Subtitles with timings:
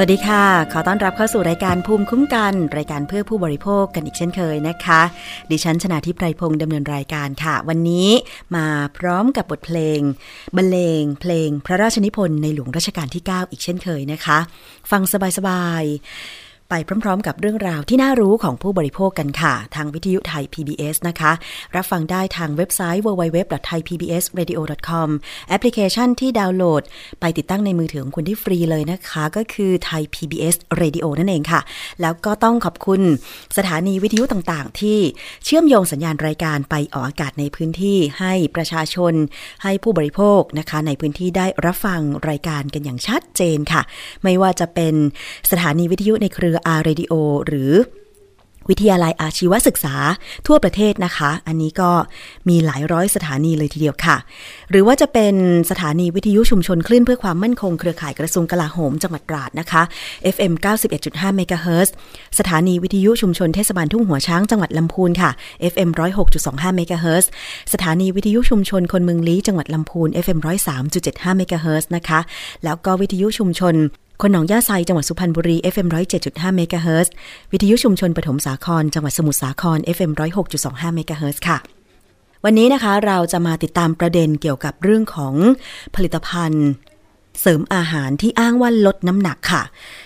[0.00, 5.00] สวัสดีค่ะ ขอต้อนรับเข้าสู่รายการภูมิคุ้มกัน รายการเพื่อผู้บริโภคกันอีกเช่นเคยนะคะ
[5.50, 8.08] ดิฉันชนะทิพไพรพงศ์ดำเนินรายการค่ะ วันนี้
[8.56, 8.66] มา
[8.98, 10.00] พร้อมกับบทเพลง
[10.56, 14.38] บรรเลง เพลงพระราชนิพนธ์ในหลวงรัชกาลที่ 9 อีกเช่นเคยนะคะ
[14.90, 15.02] ฟัง
[15.38, 16.74] สบายๆ ไป
[17.04, 21.32] พร้อมๆ กับเรื่องราวที่น่ารู้ของผู้บริโภคกันค่ะ ทางวิทยุไทย PBS นะคะ
[21.76, 25.08] รับฟังได้ทางเว็บไซต์ www.thaipbsradio.com
[25.48, 26.82] แอปพลิเคชันที่ดาวน์โหลด
[27.20, 31.60] ไปติดตั้งในมือถือของคุณที่ฟรีเลยนะคะ ก็คือไทย PBS Radio นั่นเองค่ะ
[32.00, 33.00] แล้วก็ต้องขอบคุณ
[33.56, 34.98] สถานีวิทยุต่างๆ ที่
[35.44, 39.14] เชื่อมโยงสัญญาณรายการไปออกอากาศในพื้นที่ให้ประชาชน
[39.62, 43.82] ให้ผู้บริโภคนะคะ ในพื้นที่ได้รับฟังรายการกันอย่างชัดเจนค่ะ
[44.24, 44.94] ไม่ว่าจะเป็น
[45.50, 47.12] สถานีวิทยุในเครือ R-Radio
[47.46, 47.72] หรือ
[48.72, 49.94] วิทยาลัยอาชีวศึกษา
[50.46, 51.90] ทั่วประเทศนะคะ อันนี้ก็
[52.48, 54.16] มีหลายร้อยสถานีเลยทีเดียวค่ะ
[54.70, 55.34] หรือว่าจะเป็น
[55.70, 59.82] สถานีวิทยุชุมชนคลื่นเพื่อความมั่นคงเครือข่ายกระทรวงกลาโหมจังหวัดตราดนะคะ
[60.34, 60.52] FM
[60.94, 61.94] 91.5เมกะเฮิรตซ์
[62.38, 65.30] สถานีวิทยุชุมชนเทศบาลทุ่งหัวช้างจังหวัดลำพูนค่ะ
[65.72, 65.90] FM
[66.34, 67.30] 106.25เมกะเฮิรตซ์
[67.72, 70.38] สถานีวิทยุชุมชนคนเมืองลี้จังหวัดลำพูน FM
[70.88, 72.20] 103.75เมกะเฮิรตซ์นะคะ
[72.64, 73.76] แล้วก็วิทยุชุมชน
[74.22, 75.88] คนหนองย่าไซจังหวัดสุพรรณบุรี FM
[76.22, 77.12] 107.5เมกะเฮิรตซ์
[77.52, 80.12] วิทยุชุมชนปฐมสาคร จังหวัดสมุทรสาคร FM
[80.54, 81.58] 106.25เมกะเฮิรตซ์ค่ะ
[82.44, 85.34] วันนี้นะคะเราจะมาติดตามประเด็นเกี่ยวกับเรื่องของ
[85.94, 86.66] ผลิตภัณฑ์
[87.40, 89.62] เสริมอาหารที่อ้างว่าลดน้ำหนักค่ะ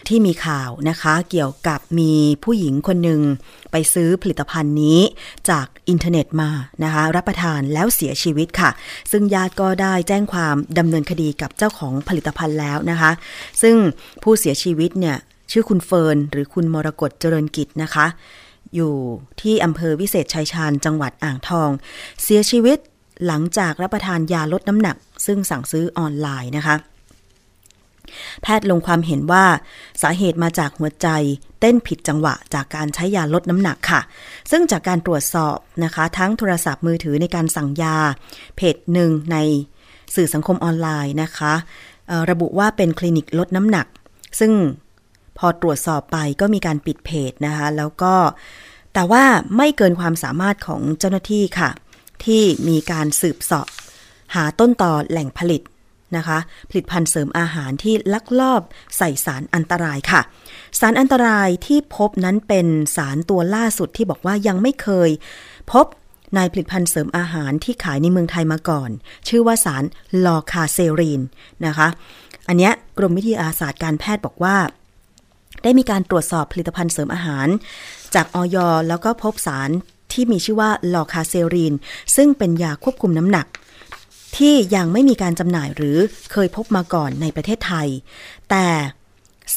[0.09, 2.13] ที่มีข่าวนะคะ เกี่ยวกับมี
[2.45, 3.21] ผู้หญิงคนหนึ่ง
[3.71, 5.01] ไปซื้อผลิตภัณฑ์นี้
[5.51, 6.51] จาก อินเทอร์เน็ตมา
[6.85, 8.71] นะคะรับประทานแล้วเสียชีวิตค่ะ
[9.11, 13.11] ซึ่งญาติก็ได้แจ้งความดำเนินคดีกับเจ้าของผลิตภัณฑ์แล้วนะคะ
[13.63, 13.77] ซึ่ง
[14.23, 15.17] ผู้เสียชีวิตเนี่ย
[15.51, 18.07] ชื่อคุณเฟิร์นหรือคุณมรกตเจริญกิจนะคะ
[18.75, 18.95] อยู่
[19.41, 21.71] ที่อำเภอวิเศษชัยชาญจังหวัดอ่างทอง
[22.23, 22.79] เสียชีวิต
[23.27, 24.97] หลังจากรับประทานยาลดน้ำหนัก
[25.27, 26.75] ซึ่งสั่งซื้อออนไลน์นะคะ
[28.43, 29.45] แพทย์ลงความเห็นว่า
[30.03, 31.09] สาเหตุมาจากหัวใจ
[31.61, 34.01] เต้นผิดจังหวะจากการใช้ยาลดน้ำหนักค่ะ
[34.51, 37.97] ซึ่งจากการตรวจสอบนะคะ ทั้งโทรศัพท์มือถือในการสั่งยา
[38.57, 39.37] เพจหนึ่งใน
[40.15, 41.53] สื่อสังคมออนไลน์นะคะ
[42.31, 43.87] ระบุว่าเป็นคลินิกลดน้ำหนัก
[44.41, 44.53] ซึ่ง
[45.39, 48.15] พอตรวจสอบไปก็มีการปิดเพจนะคะ แล้วก็
[48.95, 49.25] แต่ว่า
[49.57, 51.71] ไม่เกินความสามารถของเจ้าหน้าที่ค่ะ
[52.25, 53.69] ที่มีการสืบสอบ
[54.35, 55.63] หาต้นตอแหล่งผลิต
[56.17, 56.39] นะคะ
[56.71, 58.63] ผลิตภัณฑ์เสริมอาหารที่ลักลอบ
[58.97, 60.21] ใส่สารอันตรายค่ะ
[60.81, 62.67] สารอันตรายที่พบนั้นเป็น
[62.97, 65.11] สารตัวล่าสุดที่บอกว่ายังไม่เคย
[65.73, 65.87] พบ
[66.37, 68.91] ในผลิตภัณฑ์เสริมอาหารที่ขายในเมืองไทยมาก่อน
[69.29, 69.85] ชื่อว่าสาร
[70.25, 71.21] ลอร์คาเซริน
[71.67, 71.89] นะคะ
[72.49, 74.57] อันนี้กรมวิทยาศาสตร์การแพทย์บอกว่า
[75.63, 77.49] ได้มีการตรวจสอบผลิตภัณฑ์เสริมอาหาร
[78.15, 78.57] จากอย.
[78.89, 79.71] แล้วก็พบสาร
[80.13, 81.75] ที่มีชื่อว่าลอร์คาเซริน
[82.17, 83.47] ซึ่งเป็นยาควบคุมน้ำหนัก
[84.37, 85.99] ที่ยังไม่มีการจำหน่ายหรือ
[86.33, 87.89] เคยพบมาก่อนในประเทศไทย
[88.51, 88.67] แต่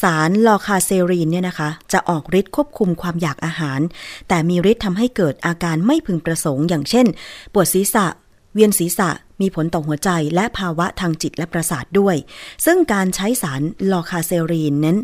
[0.00, 3.80] สารลอร์คาเซรินเนี่ยนะคะ จะออกฤทธิ์ควบคุมความอยากอาหาร
[4.28, 7.06] แต่มีฤทธิ์ทำให้เกิดอาการไม่พึงประสงค์ อย่างเช่น
[7.52, 8.06] ปวดศีรษะ
[8.54, 12.16] เวียนศีรษะ มีผลต่อหัวใจ และภาวะทางจิตและประสาทด้วย
[12.64, 13.62] ซึ่งการใช้สาร
[13.92, 14.98] ลอคาเซรีนนั้น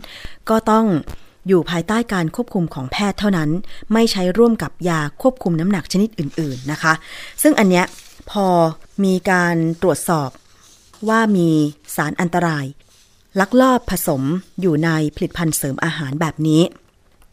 [0.50, 0.86] ก็ต้อง
[1.48, 3.50] อยู่ภายใต้การควบคุมของแพทย์เท่านั้น
[3.92, 6.92] ไม่ใช้ร่วมกับยาควบคุมน้ำหนักชนิดอื่น ๆนะคะ
[7.42, 7.84] ซึ่งอันเนี้ย
[8.30, 8.48] พอ
[9.04, 10.30] มีการตรวจสอบ
[11.08, 11.50] ว่ามี
[11.96, 12.66] สารอันตราย
[13.40, 14.22] ลักลอบผสม
[14.60, 16.62] อยู่ในผลิตภัณฑ์เสริมอาหารแบบนี้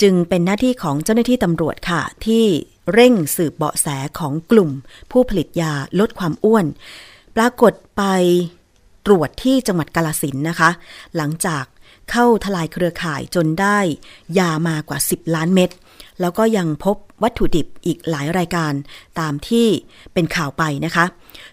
[0.01, 2.46] จึงเป็นหน้าที่ของเจ้าหน้าที่ตำรวจค่ะ ที่
[2.93, 3.88] เร่งสืบเบาะแส
[4.19, 4.69] ของกลุ่ม
[5.12, 6.65] ผู้ผลิตยาลดความอ้วน
[7.36, 8.03] ปรากฏไป
[9.05, 10.69] ตรวจที่จังหวัดกาลสินนะคะ
[11.15, 11.65] หลังจาก
[12.12, 13.79] เข้าทลายเครือข่ายจนได้
[14.39, 15.69] ยามากว่า 10 ล้านเม็ด
[16.21, 18.73] แล้วก็ยังพบวัตถุดิบอีกหลายรายการ
[19.19, 19.67] ตามที่
[20.13, 21.05] เป็นข่าวไปนะคะ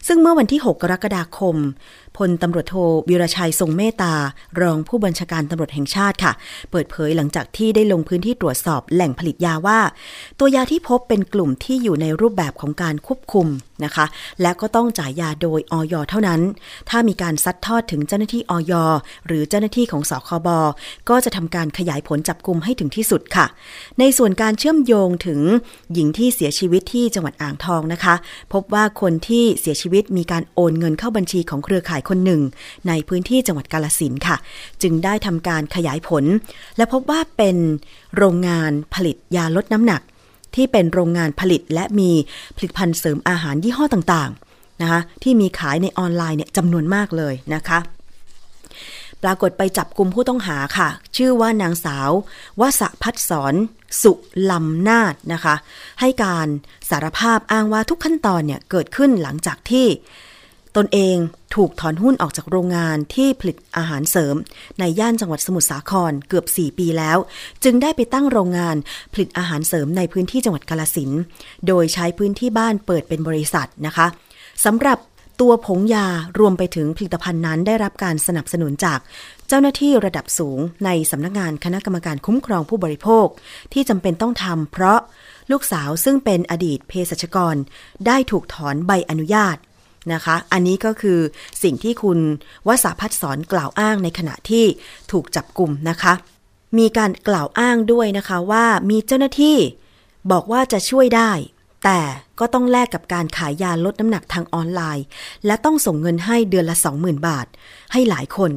[0.06, 1.56] ซึ่งเมื่อวันที่ 6 กรกฎาคม
[2.16, 2.75] พลตำรวจโท
[3.08, 4.14] วิรชัยทรงเมตตา
[4.61, 6.32] รองผู้บัญชาการตำรวจแห่งชาติค่ะ
[6.70, 9.78] เปิดเผยหลังจากที่ได้ลงพื้นที่ตรวจสอบแหล่งผลิตยาว่า
[10.38, 13.46] ตัวยาที่พบเป็นกลุ่มที่อยู่ในรูปแบบของการควบคุม
[13.85, 14.06] นะคะ
[14.42, 16.40] และก็ต้องจ่ายยาโดยออยเท่านั้น
[16.90, 18.73] ถ้ามีการซัดทอดถึงเจ้าหน้าที่ออย
[19.26, 20.49] หรือเจ้าหน้าที่ของสคบ
[21.08, 23.46] ก็จะทำการขยายผลจับกลุ่มให้ถึงที่สุดค่ะ
[23.99, 25.40] ในส่วนการเชื่อมโยงถึง
[25.92, 28.14] หญิงที่เสียชีวิตที่จังหวัดอ่างทองนะคะ
[28.52, 32.40] พบว่าคนที่เสียชีวิตมีการโอนเงินเข้าบัญชีของเครือข่ายคนหนึ่ง
[32.88, 34.36] ในพื้นที่จังหวัดกาลสินค่ะ
[34.82, 36.25] จึงได้ทำการขยายผล
[36.76, 37.56] และพบว่าเป็น
[38.16, 40.02] โรงงานผลิตยาลดน้ำหนัก
[40.54, 42.10] ที่เป็นโรงงานผลิตและมี
[42.56, 47.78] ผลิตภัณฑ์เสริมอาหารยี่ห้อต่างๆนะคะที่มีขายในออนไลน์เนี่ยจำนวนมากเลยนะคะ
[49.22, 52.10] ปรากฏไปจับกลุ่มผู้ต้องหาค่ะ ชื่อว่านางสาว
[52.60, 53.54] วสพัฒสอน
[54.02, 54.12] สุ
[54.50, 55.54] ลำนาดนะคะ
[56.00, 56.48] ให้การ
[56.90, 59.86] สารภาพอ้างว่าทุกขั้นตอนเนี่ยเกิดขึ้นหลังจากที่
[60.76, 61.16] ตนเอง
[61.54, 64.35] ถูกถอนหุ้นออกจากโรงงานที่ผลิตอาหารเสริม
[64.78, 67.18] ในย่านจังหวัดสมุทรสาครเกือบ 4 ปีแล้ว
[67.64, 68.76] จึงได้ไปตั้งโรงงาน
[69.12, 71.11] ผลิตอาหารเสริมในพื้นที่จังหวัดกาลสิน
[71.66, 74.06] โดยใช้พื้นที่บ้านเปิดเป็นบริษัทนะคะ
[74.64, 74.99] สำหรับ
[75.40, 76.06] ตัวผงยา
[76.38, 78.99] รวมไปถึงผลิตภัณฑ์นั้นได้รับการสนับสนุนจาก
[79.49, 83.26] เจ้าหน้าที่ระดับสูงในสำนักงานคณะกรรมการคุ้มครองผู้บริโภค
[83.73, 84.99] ที่จำเป็นต้องทำเพราะ
[85.50, 87.56] ลูกสาวซึ่งเป็นอดีตเภสัชกร
[88.06, 89.56] ได้ถูกถอนใบอนุญาต
[90.12, 91.18] นะคะ อันนี้ก็คือ
[91.62, 92.18] สิ่งที่คุณ
[92.66, 94.64] วสาพัฒสอนกล่าวอ้างในขณะที่
[95.12, 96.12] ถูกจับกลุ่มนะคะ
[96.78, 99.56] มีการกล่าวอ้างด้วยนะคะว่ามีเจ้าหน้าที่
[100.30, 101.30] บอกว่าจะช่วยได้
[101.84, 102.00] แต่
[102.40, 105.04] ก็ต้องแลกกับการขายยาลดน้ำหนักทางออนไลน์
[105.46, 107.46] และต้องส่งเงินให้เดือนละ 20,000 บาท
[107.92, 108.50] ให้หลายคน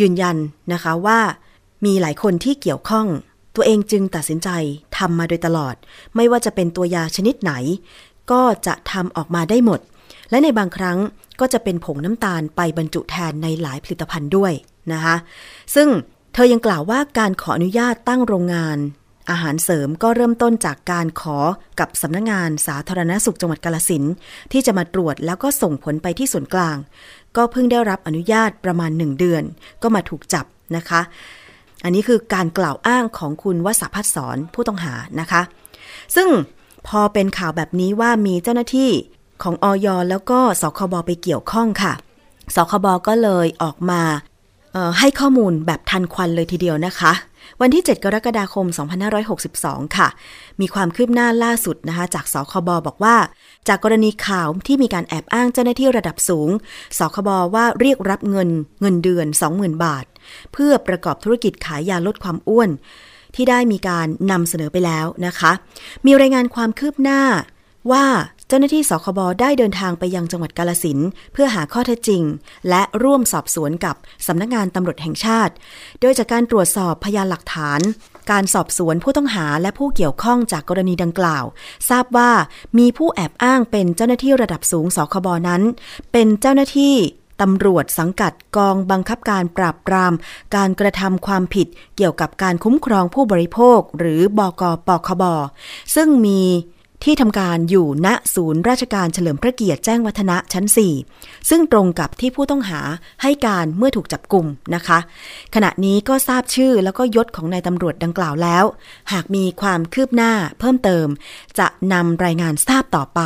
[0.00, 0.36] ยืนยัน
[0.72, 1.20] นะคะว่า
[1.84, 3.06] มีหลายคนที่เกี่ยวข้อง
[3.54, 4.48] ตัวเองจึงตัดสินใจ
[4.96, 5.74] ทำมาโดยตลอด
[6.16, 7.52] ไม่ว่าจะเป็นตัวยาชนิดไหน
[8.30, 9.80] ก็จะทำออกมาได้หมด
[10.30, 10.98] และในบางครั้ง
[11.40, 14.52] ก็จะเป็นผงน้ำตาลไปบรรจุแทนในหลายผลิตภัณฑ์ด้วย
[14.92, 15.16] นะคะ
[15.74, 15.88] ซึ่ง
[16.34, 18.78] เธอยังกล่าวว่าการขออนุญาตตั้งโรงงาน
[19.30, 21.38] อาหารเสริมก็เริ่มต้นจากการขอ
[21.80, 24.04] กับสำนักงงานสาธารณสุขจังหวัดกาลสิน
[24.52, 26.76] ที่จะมาตรวจแล้วก็ส่งผลไปที่ส่วนกลาง
[27.36, 29.42] ก็เพิ่งได้รับอนุญาตประมาณหนึ่งเดือน
[29.82, 31.00] ก็มาถูกจับนะคะ
[31.84, 35.42] อันนี้คือการกล่าวอ้างของคุณวสพัฒสอนผู้ต้องหานะคะ
[36.16, 36.28] ซึ่ง
[36.88, 38.90] พอเป็นข่าวแบบนี้ว่ามีเจ้าหน้าที่
[39.42, 41.92] ของออยแล้วก็สคบไปเกี่ยวข้องค่ะ
[42.54, 44.02] สคบก็เลยออกมา
[44.98, 47.12] ให้ข้อมูลแบบทันควันเลยทีเดียวนะคะ
[47.60, 48.66] วันที่ 7 กรกฎาคม
[49.32, 50.08] 2562 ค่ะ
[50.60, 53.16] มีความคืบหน้าล่าสุดนะคะ จากสคบบอกว่า
[53.68, 56.50] จากกรณีข่าวที่มีการแอบอ้างเจ้าหน้าที่ระดับสูง
[56.98, 58.48] สคบว่าเรียกรับเงิน
[58.80, 59.26] เงินเดือน
[59.56, 60.04] 20,000 บาท
[60.52, 62.70] เพื่อประกอบธุรกิจขายยาลดความอ้วน
[63.34, 65.52] ที่ได้มีการนำเสนอไปแล้วนะคะ
[66.06, 67.20] มีรายงานความคืบหน้า
[67.92, 68.04] ว่า
[68.48, 70.98] เจ้าหน้าที่สคบได้เดินทางไปยังจังหวัดกาลสิน
[71.32, 72.22] เพื่อหาข้อเท็จจริง
[72.68, 75.54] และร่วมสอบสวนกับสำนักงงานตำรวจแห่งชาติ
[76.00, 77.80] โดยจากการตรวจสอบพยานหลักฐาน
[78.30, 81.44] การสอบสวนผู้ต้องหาและผู้เกี่ยวข้องจากกรณีดังกล่าว
[81.90, 82.30] ทราบว่า
[82.78, 85.62] มีผู้แอบอ้างเป็นเจ้าหน้าที่ระดับสูงสคบนั้น
[86.12, 86.94] เป็นเจ้าหน้าที่
[87.40, 90.12] ตำรวจสังกัดกองบังคับการปราบปราม
[90.56, 95.24] การกระทำความผิดเกี่ยวกับการคุ้มครองผู้บริโภค หรือบกปคบ
[95.94, 96.42] ซึ่งมี
[97.04, 100.64] ที่ทำการอยู่ณศูนย์ราชการเฉลิมพระเกียรติแจ้งวัฒนะชั้น
[101.08, 102.80] 4 ซึ่งตรงกับที่ผู้ต้องหา
[103.22, 104.98] ให้การเมื่อถูกจับกลุ่มนะคะ
[105.54, 108.64] ขณะนี้ก็ทราบชื่อแล้วก็ยศของนายตำรวจดังกล่าวแล้ว
[109.12, 111.06] หากมีความคืบหน้าเพิ่มเติม
[111.58, 113.20] จะนำรายงานทราบต่อไป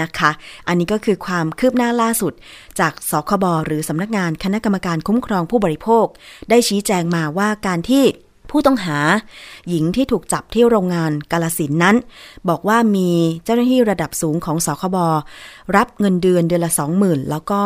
[0.00, 0.30] นะคะ
[0.68, 2.32] อันนี้ก็คือความคืบหน้าล่าสุด
[2.80, 6.06] จากสคบหรือสำนักงานคณะกรรมการคุ้มครองผู้บริโภค
[6.50, 8.04] ได้ชี้แจงมาว่าการที่
[8.50, 8.98] ผู้ต้องหา
[9.68, 11.96] หญิงที่ถูกจับที่โรงงานกาลสินนั้น
[12.48, 13.08] บอกว่ามี
[13.44, 14.96] เจ้าหน้าที่ระดับสูงของสคบ
[15.76, 17.62] รับเงินเดือนเดือนละสองหมื่นแล้วก็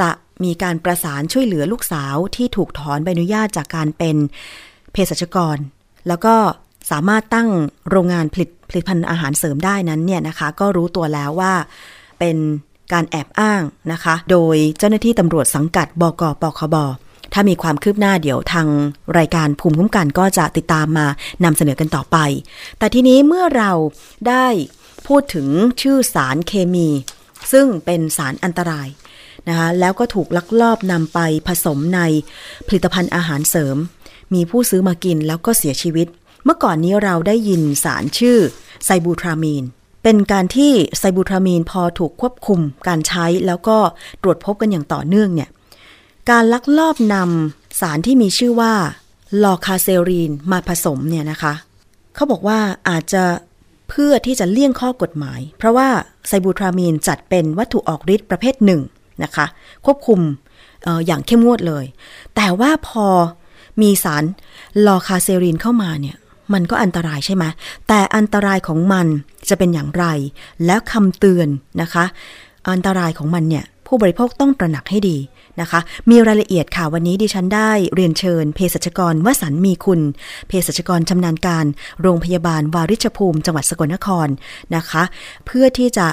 [0.00, 0.08] จะ
[0.44, 4.16] มีการประสานช่วยเหลือลูกสาวที่ถูกถอนใบอนุญาตจากการเป็น
[4.92, 5.56] เภสัชกร
[6.08, 6.34] แล้วก็
[6.90, 7.48] สามารถตั้ง
[7.90, 11.52] โรงงานผลิตผลิตภัณฑ์อาหารเสริมได้นั้นเนี่ยนะคะ ก็รู้ตัวแล้วว่า
[12.18, 12.36] เป็น
[12.92, 13.62] การแอบอ้าง
[13.92, 16.76] นะคะ โดยเจ้าหน้าที่ตำรวจสังกัดบกปคบ
[17.32, 18.68] ถ้ามีความคืบหน้าเดี๋ยวทาง
[19.18, 21.06] รายการภูมิคุ้มกันก็จะติดตามมา
[21.44, 22.16] นำเสนอกันต่อไป
[22.78, 23.72] แต่ทีนี้เมื่อเรา
[24.28, 24.46] ได้
[25.06, 25.48] พูดถึง
[25.82, 26.88] ชื่อสารเคมี
[27.52, 28.88] ซึ่งเป็นสารอันตราย
[29.48, 32.00] นะคะแล้วก็ถูกลักลอบนำไปผสมใน
[32.66, 33.76] ผลิตภัณฑ์อาหารเสริม
[34.34, 36.06] มีผู้ซื้อมากินแล้วก็เสียชีวิต
[36.44, 38.38] เมื่อก่อนนี้เราได้ยินสารชื่อ
[38.84, 39.64] ไซบูทรามีน
[40.02, 43.78] เป็นการที่ไซบูทรามีนพอถูกควบคุมการใช้แล้วก็
[44.22, 45.50] ตรวจพบกันอย่างต่อเนื่องเนี่ย
[46.30, 48.72] การลักลอบนำสารที่มีชื่อว่า
[49.42, 51.54] ลอร์คาเซรินมาผสมเนี่ยนะคะ
[52.14, 53.24] เขาบอกว่าอาจจะ
[53.88, 55.88] เพื่อที่จะเลี่ยงข้อกฎหมาย เพราะว่า
[56.28, 58.80] ไซบูทรามีนจัดเป็นวัตถุออกฤทธิ์ประเภทหนึ่ง
[59.22, 59.46] นะคะ
[59.84, 60.20] ควบคุม
[60.86, 61.84] อออย่างเข้มงวดเลย
[62.36, 63.06] แต่ว่าพอ
[63.82, 64.24] มีสาร
[64.86, 66.16] ลอร์คาเซรินเข้ามาเนี่ย
[66.52, 67.44] มันก็อันตรายใช่ไหม
[67.88, 69.06] แต่อันตรายของมัน
[69.48, 70.04] จะเป็นอย่างไร
[70.66, 71.48] แล้วคำเตือน
[71.82, 72.04] นะคะ
[72.70, 75.18] อันตรายของมันเนี่ย ผู้บริโภคต้องตระหนักให้ดี
[75.60, 75.80] นะคะ
[76.10, 80.00] มีรายละเอียดค่ะวันนี้ดิฉันได้เรียนเชิญเภสัชกรวสันมีคุณ
[80.48, 81.66] เภสัชกรชำนาญการ
[82.02, 84.28] โรงพยาบาลวาริชภูมิ จังหวัดสกลนคร
[84.76, 85.02] นะคะ
[85.46, 86.06] เพื่อที่จะ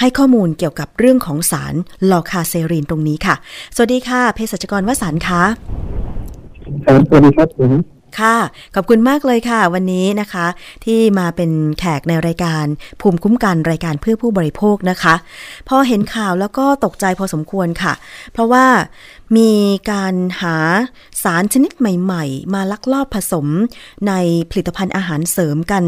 [0.00, 1.74] ให้ข้อมูลเกี่ยวกับเรื่องของสาร
[2.10, 3.34] ลอคาเซรีนตรงนี้ค่ะ
[3.74, 5.42] สวัสดีค่ะเภสัชกรวสันคะ
[7.08, 8.36] สวัสดีครับผม ค่ะ
[8.74, 10.46] ขอบคุณมากเลยค่ะ วันนี้นะคะ
[10.84, 12.64] ที่มาเป็นแขกในรายการ
[13.00, 15.14] ภูมิคุ้มกันรายการเพื่อผู้บริโภคนะคะ
[15.68, 17.92] พอเห็นข่าวแล้วก็ตกใจพอสมควรค่ะ
[18.32, 18.66] เพราะว่า
[19.36, 19.52] มี
[19.90, 20.56] การหา
[21.22, 23.46] สารชนิดใหม่ ๆ มาลักลอบผสม
[24.08, 24.12] ใน
[24.50, 25.84] ผลิตภัณฑ์อาหารเสริมกัน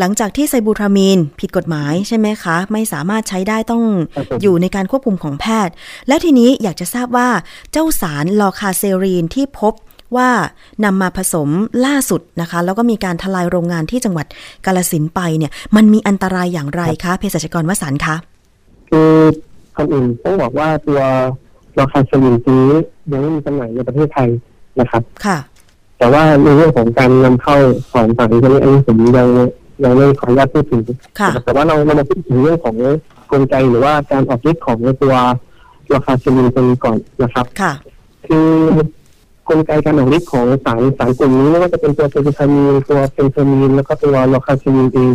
[0.00, 3.84] หลังจากที่ไซบูทรามีนผิดกฎหมายใช่ไหมคะ ไม่สามารถใช้ได้ต้อง
[4.16, 5.74] ครับผมอยู่ในการควบคุมของแพทย์
[6.08, 7.28] และทีนี้อยากจะทราบว่า
[7.72, 9.74] เจ้าสารลอคาเซรีนที่พบ
[10.16, 10.28] ว่า
[10.84, 11.48] นำมาผสม
[11.86, 14.26] ล่าสุดนะคะ แล้วก็มีการทลายโรงงานที่จังหวัด
[14.66, 18.16] กาลสินธุ์ไปเนี่ย มันมีอันตรายอย่างไรคะเภสัชกรวสันต์คะ
[18.90, 19.10] คือ
[19.76, 21.00] คำอื่นต้องบอกว่าตัว
[21.80, 22.72] ราคาสลินตัวนี้
[23.12, 24.28] ยังไม่มีจำหน่ายในประเทศไทย
[24.80, 25.38] นะครับ ค่ะ
[25.98, 27.56] แต่ว่าในเรื่องของการนำเข้า
[27.92, 29.28] ของต่างประเทศอันนี้ผมยัง
[29.84, 30.84] ยังไม่ขออนุญาตพูดถึง
[31.20, 32.76] ค่ะแต่ว่าเราเรามาพูดถึงเรื่องของ
[33.30, 35.14] กลไกหรือว่าการออกฤทธิ์ของตัวลอ
[35.94, 37.72] ร์คาเซรินตัวนี้ก่อนนะครับ ค่ะ
[38.26, 38.48] คือ
[39.48, 45.10] กลไกการออกฤทธิ์ของสารสารกลุ่มนี้ไม่ว่าจะเป็นตัวเซนทามีนตัวเฟนเทอร์มีนแล้วก็ตัวลอร์คาเซรินเอง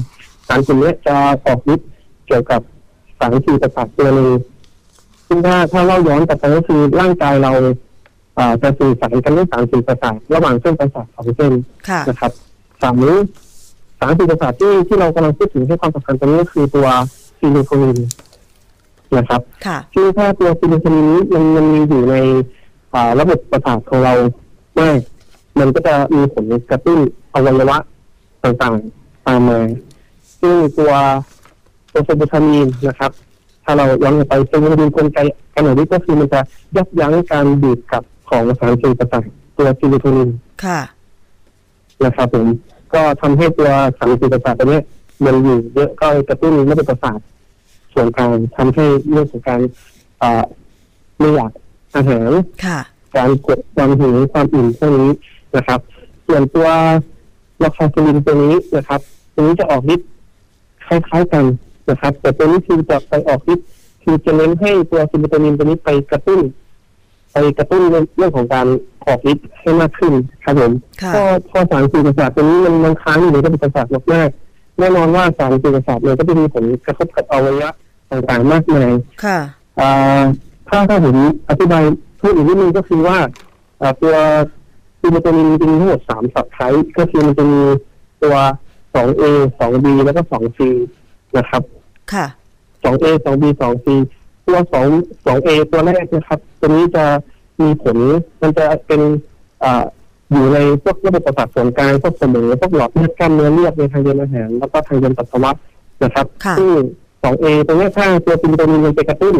[0.48, 1.88] สารกลุ่มนี้จะออกฤทธิ์
[2.28, 2.62] เกี่ยวกับ
[3.20, 4.30] สารสื่อประสาทตัวหนึ่ง
[5.28, 7.52] ซึ่งถ้าถ้าเราย้อนกลับไปก็คือร่างกายเรา
[8.38, 11.54] อ่าจะสื่อสารกันด้วยสารสื่อประสาทระหว่างเส้นประสาทสองเส้น
[11.90, 12.32] ค่ะนะครับ
[12.82, 13.16] สารนี้
[14.00, 16.88] สารสื่อประสาทที่ที่เรากำลังพูดถึงให้ความสำคัญตรงนี้ก็คือตัว
[17.40, 17.98] ซีโรโทนิน
[19.18, 22.61] นะครับค่ะคือถ้าตัวซีโรโทนินนี้มันมันมีอยู่ในอ่า
[23.20, 24.14] ระบบประสาทของเรา
[24.80, 25.00] มาก
[25.60, 27.00] มันก็จะมีผลกระตุ้น
[27.34, 27.78] อวัยวะ
[28.44, 29.60] ต่างๆ ตามมา
[30.42, 30.92] ซึ่งตัว
[31.92, 33.12] ตัวโซบูทามีนนะครับ
[33.64, 35.18] ถ้าเราย้อนกลับไปโซบูทามีนกลไก
[35.54, 36.40] การหนก็คือมันจะ
[36.76, 39.24] ยับยั้งการดูดกลับของสารสื่อประสาท
[39.58, 40.30] ตัวซีโรโทนิน
[40.64, 40.80] ค่ะ
[42.04, 42.48] นะครับผม
[42.94, 44.84] ก็ทำให้ตัวสารสื่อประสาทตัวเนี้ย
[45.26, 47.20] มันอยู่เยอะก็กระตุ้นระบบประสาท
[47.94, 49.62] ส่วนกลางทำให้เรื่องของการ
[50.22, 50.44] อ่า
[51.20, 51.52] ไม่อยาก
[51.96, 52.32] อาหาร
[52.66, 52.80] ค่ะ
[53.16, 55.12] การกดความหิวความอิ่มพวกนี้
[55.56, 55.80] นะครับ
[56.28, 56.68] ส่วนตัว
[57.62, 59.02] ลอร์คาเซรินตัวนี้นะครับ
[59.34, 60.08] ตัวนี้จะออกฤทธิ์
[60.86, 61.46] คล้ายๆกัน
[61.90, 63.68] นะครับ แต่ตัวนี้คือจะไปออกฤทธิ์
[64.04, 66.40] คือจะเน้นให้ตัวซีโรโทนินตัวนี้ไปกระตุ้น
[67.34, 67.82] ไปกระตุ้น
[68.18, 68.68] เรื่องของการ
[69.08, 70.72] ออกฤทธิ์ให้มากขึ้นครับผม
[71.02, 77.70] ค่ะก็พอสารสื่อประสาทตัวนี้มันมันค้างอยู่ในระบบประสาทมากๆแน่นอนว่าสารสื่อประสาทเนี่ยก็จะมีผลกระทบกับอวัยวะ
[78.12, 78.92] ต่างๆมากมาย
[79.24, 79.40] ค่ะ
[79.80, 80.24] อ่า
[80.72, 81.18] ถ้าถ้าผม
[81.50, 81.84] อธิบาย
[82.22, 83.18] พูดอีกนิดนึงก็คือว่า
[83.82, 84.16] อ่าตัว
[85.00, 87.62] ซีโรโทนินจริงๆทั้งหมดสามสับไทป์ก็คือมันจะมี
[88.24, 88.36] ตัว
[88.96, 89.24] 2A
[89.60, 90.60] 2B แล้วก็ 2C
[91.38, 91.62] นะครับ
[92.14, 92.26] ค่ะ
[92.84, 93.88] 2A 2B 2C
[94.48, 94.58] ตัว
[94.92, 97.06] 2 2A ตัวแรกนะครับ ตัวนี้จะ
[97.62, 97.98] มีผล
[98.42, 99.02] มันจะเป็น
[99.64, 99.84] อ่า
[100.32, 105.52] อยู่ในพวกระบบประสาทส่วนกลางพวกสมองพวกหลอดเลือดกล้ามเนื้อเลือดในทางเดินอาหารแล้วก็ทางเดินปัสสาวะ
[106.04, 106.72] นะครับค่ะซึ่ง
[107.24, 109.36] 2A ตรงเนี้ยถ้าตัวซินโตนินมันไปกระตุ้น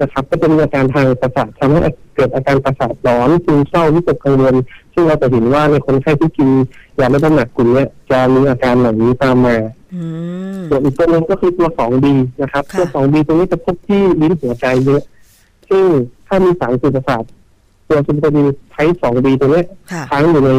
[0.00, 1.80] นะครับ ก็จะมีอาการทางประสาททำให้
[2.14, 4.54] เกิดอาการประสาทร้อนซึมเศร้าวิตกกังวล
[4.94, 6.48] ซึ่งเราจะเห็นว่าในคนไข้ที่กิน
[7.00, 9.56] ยาลดน้ำหนักกลุ่มเนี้ยจะมีอาการเหล่านี้ตามมา
[9.94, 10.02] อื
[10.56, 12.06] มส่วนอีกตัวหนึ่งก็คือตัว 2B
[12.42, 15.02] นะครับค่ะตัว 2B ตัวนี้จะพบที่ลิ้นหัวใจเยอะ
[15.70, 15.84] ซึ่ง
[16.26, 17.22] ถ้ามีสารสื่อประสาท
[17.88, 20.50] ตัวซินโตนินไทป์ 2B ตัวเนี้ยค่ะค้างอยู่ใน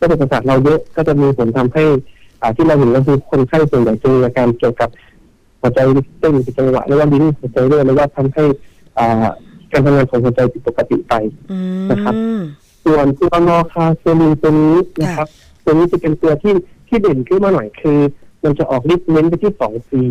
[0.00, 1.84] ระบบประสาทเราเยอะก็จะมีผลทำให้
[2.40, 4.88] อ่าที่เราเห็นก็คือคนไข้ส่วนใหญ่จะมีอาการเกี่ยวกับ
[5.64, 5.80] หัวใจ
[6.20, 8.44] เต้นผิดจังหวะหรือว่าลิ้นหัวใจเรื่อยหรือว่าทำให้
[8.98, 9.26] อ่า
[9.72, 11.14] การทำงานของหัวใจผิดปกติไป
[11.50, 12.14] อืมนะครับ
[12.84, 15.28] ส่วนตัวลอร์คาเซรินตัวนี้นะครับ
[15.64, 16.54] ตัวนี้จะเป็นตัวที่
[16.88, 17.98] ที่เด่นขึ้นมาหน่อยคือ
[18.42, 20.02] มันจะออกฤทธิ์เน้นไปที่สองซี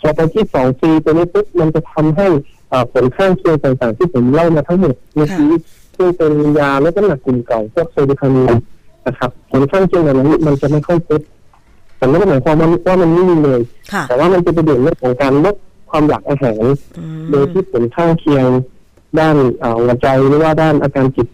[0.00, 2.26] พอไปที่สองซีตัวนี้ปุ๊บมันจะทำให้
[2.72, 5.52] อ่าผลข้างเคียงต่างๆ ที่ผมเล่ามาทั้งหมดเมื่อกี้
[5.96, 8.52] ซึ่งเป็นยาลดน้ำหนักกลุ่มเก่าพวกโซดิคามีน
[9.06, 11.20] นะครับ ผลข้างเคียงเหล่านั้นมันจะไม่ค่อยพบ
[12.00, 13.60] แต่ไม่ได้หมายความว่าว่ามันไม่มีเลย
[13.92, 15.54] ค่ะแต่ว่ามันจะไปเด่นเรื่องของการลด
[15.90, 16.64] ความอยากอาหาร
[16.98, 18.46] อืมโดยที่ผลข้างเคียง
[19.18, 21.26] ด้านอ่าหัวใจหรือว่าด้านอาการจิต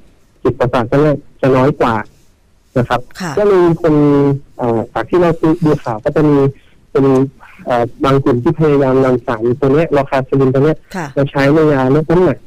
[0.42, 1.94] จิตประสาทก็เนี่ยจะน้อยกว่า
[2.78, 3.94] นะครับค่ะก็มีคน
[4.60, 5.30] อ่าจากที่เรา
[5.64, 6.38] ดูข่าวก็จะมี
[6.92, 7.04] เป็น
[7.68, 12.38] อ่าบางกลุ่มที่พยายามนำสารตัวเนี้ยราคาซิลินตัวเนี้ยค่ะมาใช้ในยาลดน้ำหนัก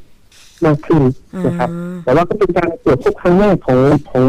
[0.64, 1.02] มากขึ้น
[1.46, 3.80] นะครับอืมแต่ว่าก็เป็นการตรวจพบครั้งแรกของ
[4.10, 4.24] ของ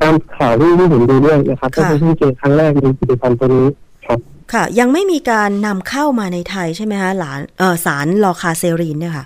[0.00, 3.66] ตามข่าวที่ที่เห็นดูด้วยนะครับก็ค่ะคือเพิ่งเจอครั้งแรกในผลิตภัณฑ์ตัวนี้
[4.06, 4.18] ครับ
[4.52, 9.24] ค่ะ ยังไม่มีการนำเข้ามาในไทยใช่ไหมคะหลานเออสารลอคาเซรีนเนี่ยค่ะ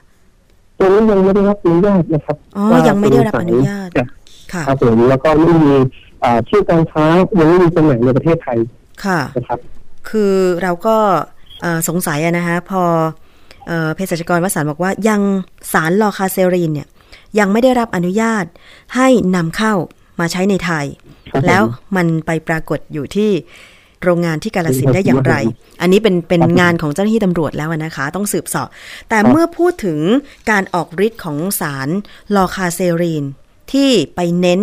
[0.78, 4.10] ตัวนี้ยังไม่ได้รับอนุญาตนะครับอ๋อว่ายังไม่ได้รับอนุญาตเป็นส
[4.52, 5.72] ค่ะครับผมแล้วก็ไม่มี
[6.24, 7.04] อ่าชื่อการค้า
[7.38, 8.58] ยังไม่มีจำหน่ายในประเทศไทย
[9.04, 9.58] ค่ะนะครับ
[10.10, 10.96] คือเราก็
[11.60, 12.82] เอ่อสงสัยอะนะคะพอ
[13.66, 15.20] เอ่อเภสัชกรวสันต์บอกว่ายัง
[15.72, 16.88] สารลอคาเซรีนเนี่ย
[17.38, 18.44] ยังไม่ได้รับอนุญาต
[18.96, 19.74] ให้นำเข้า
[20.20, 20.86] มาใช้ในไทย
[21.32, 21.62] ครับผมแล้ว
[21.96, 23.30] มันไปปรากฏอยู่ที่
[24.04, 25.34] โรงงานที่กาลสินธุ์ได้อย่างไร
[25.80, 28.68] อันนี้เป็นเป็นงานของเจ้าหน้าที่ตำรวจแล้วนะคะ ต้องสืบเสอบ
[29.08, 29.98] แต่เมื่อพูดถึง
[30.50, 31.88] การออกฤทธิ์ของสาร
[32.36, 33.24] ลอคาเซรีน
[33.72, 34.60] ที่ไปเน้น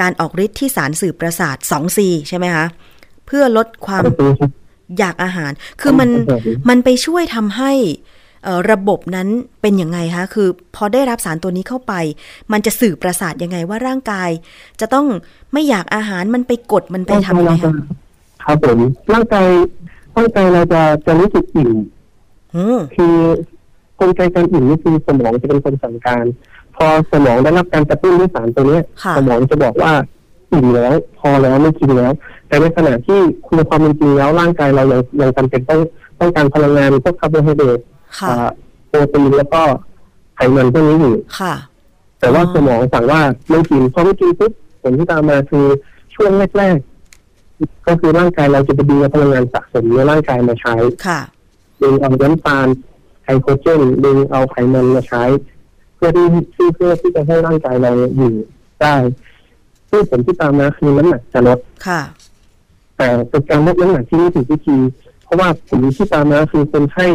[0.00, 2.66] การออกฤทธิ์ที่สารสื่อประสาท 2C ใช่ไหมคะ
[3.26, 4.04] เพื่อลดความ
[4.98, 8.13] อยากอาหาร คือมันครับผมมันไปช่วยทำให้เอ่อ
[8.70, 9.28] ระบบนั้น
[9.62, 11.94] เป็นยังไงคะคือพอได้รับสารตัวนี้เข้าไป
[12.52, 14.30] มันจะสื่อประสาทยังไงว่าร่างกาย
[14.80, 15.06] จะต้อง
[15.52, 17.72] ไม่อยากอาหารมันไปกดมันไปทำยังไงคะ
[18.44, 18.78] ครับผม
[19.12, 19.46] ร่างกาย
[20.16, 21.72] ร่างกายเราจะจะรู้สึกอิ่ม
[22.54, 23.14] อืมคือ
[24.00, 26.24] กลไกการอิ่มนี่คือสมองจะเป็นคนสั่งการ
[26.76, 29.92] พอสมองได้รับการกระตุ้นด้วยสารตัวเนี้ยค่ะสมองจะบอกว่า
[30.52, 32.12] อิ่มแล้ว พอแล้วไม่กินแล้ว
[32.48, 35.80] แต่ในขณะที่คุณความเป็นจริงแล้วร่างกายเรายังยังจำเป็นต้อง
[36.20, 37.92] ต้องการพลังงานพวกคาร์โบไฮเดรตค่ะอ่า
[38.88, 39.62] โปรตีนแล้วก็
[40.34, 41.54] ไขมันพวกนี้อยู่ค่ะ
[42.20, 45.66] แต่ว่าอ๋อสมองสั่งว่าไม่กินพอไม่กินปุ๊บผลที่ตามมาคือ
[46.14, 50.74] ช่วงแรกๆก็คือร่างกายเราจะไปดึงเอาพลังงานสะสมในร่างกายมาใช้
[51.06, 51.20] ค่ะ
[51.82, 52.66] ดึงเอาน้ำตาล
[53.24, 55.24] ไกลโคเจนดึงเอาไขมันมาใช้
[55.96, 58.32] เพื่อที่ที่เพื่อที่จะให้ร่างกายเราอยู่
[58.80, 58.94] ได้
[59.90, 62.00] ซึ่งผลที่ตามมาคือน้ำหนักจะลดค่ะ
[62.96, 64.76] แต่เป็นการลดน้ำหนักที่ไม่ถูกวิธี
[65.24, 67.06] เพราะว่าผลที่ตามมาคือคนไข้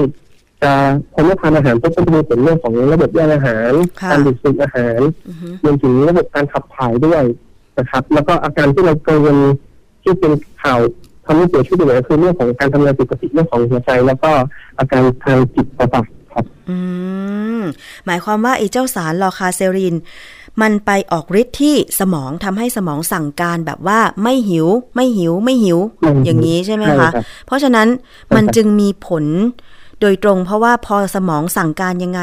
[0.62, 0.72] จะ
[1.13, 7.24] พอไม่ทานอาหารก็จะมีผลเรื่องของระบบย่อยอาหารค่ะการดูดซึมอาหารอือฮึรวมถึงระบบการขับถ่ายด้วย
[7.78, 9.38] นะครับ แล้วก็อาการที่เรากังวล
[10.04, 10.32] ที่เป็น
[10.63, 10.80] ข่าว
[11.26, 14.32] ทำให้เสียชีวิตเนี่ยคือเรื่องของการทำงานผิดปกติเรื่องของหัวใจ แล้วก็
[14.80, 16.78] อาการทางจิตประสาทครับ อื
[17.60, 17.62] ม
[18.06, 19.95] หมายความว่าไอ้เจ้าสารลอคาเซริน
[20.62, 29.26] มันไปออกฤทธิ์ที่สมองทำให้สมองสั่งการแบบว่าไม่หิว ไม่หิวไม่หิวอืมอย่างนี้ใช่ไหมใช่คะครับเพราะฉะนั้นใช่มันครับจึงมีผล
[30.01, 32.21] โดยตรงเพราะว่าพอสมองสั่งการยังไง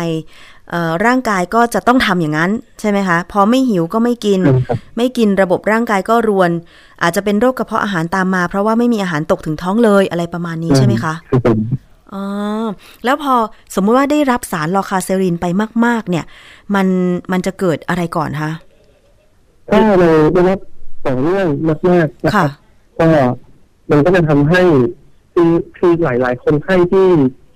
[0.71, 6.51] เอ่อร่างกายก็จะต้องทำอย่างนั้น ใช่ไหมคะ พอไม่หิวก็ไม่กินใช่ครับไม่กินระบบร่างกายก็รวน
[7.03, 11.59] อาจจะเป็นโรคกระเพาะอาหารตามมา เพราะว่าไม่มีอาหารตกถึงท้องเลยอะไรประมาณนี้ใช่ไหมคะคือผม
[12.13, 12.23] อ๋อ
[13.05, 13.35] แล้วพอ
[13.75, 15.47] สมมุติว่าได้รับสารลอคาเซรินไป
[15.85, 16.25] มาก ๆ เนี่ย
[16.75, 16.87] มัน
[17.33, 18.51] มันจะเกิดอะไรก่อนคะ
[19.71, 20.59] ถ้าเราได้รับ
[21.07, 21.47] ต่อเนื่อง
[21.91, 22.51] มากๆนะคค่ะรับ
[22.99, 23.07] ก็
[23.91, 24.63] มันก็จะทำให้
[25.33, 27.07] คือคือหลาย ๆ คนไข้ที่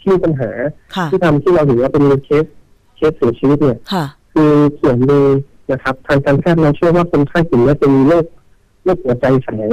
[0.01, 0.51] ที่มีปัญหา
[0.97, 2.45] ค่ะที่ทำที่เราเห็นว่าเป็นเคส
[2.97, 5.25] เคสเสียชีวิตเนี่ยค่ะคือส่วนหนึ่ง
[5.71, 8.25] นะครับ ทางการแพทย์เราเชื่อว่าคนไข้กลุ่มนี้เป็นโรค
[8.85, 9.71] โรคหัวใจแฝง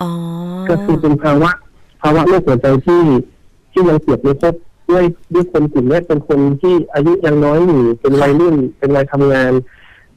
[0.00, 0.10] อ๋อ
[0.68, 1.50] ก็คือเป็นภาวะ
[2.02, 3.00] ภาวะโรคหัวใจที่
[3.72, 4.54] ที่ยังเสียบไม่ครบ
[4.90, 9.52] ด้วยด้วยคนกลุ่มนี้เป็นคนที่อายุยังน้อยอยู่เป็นวัยรุ่นเป็นวัยทำงาน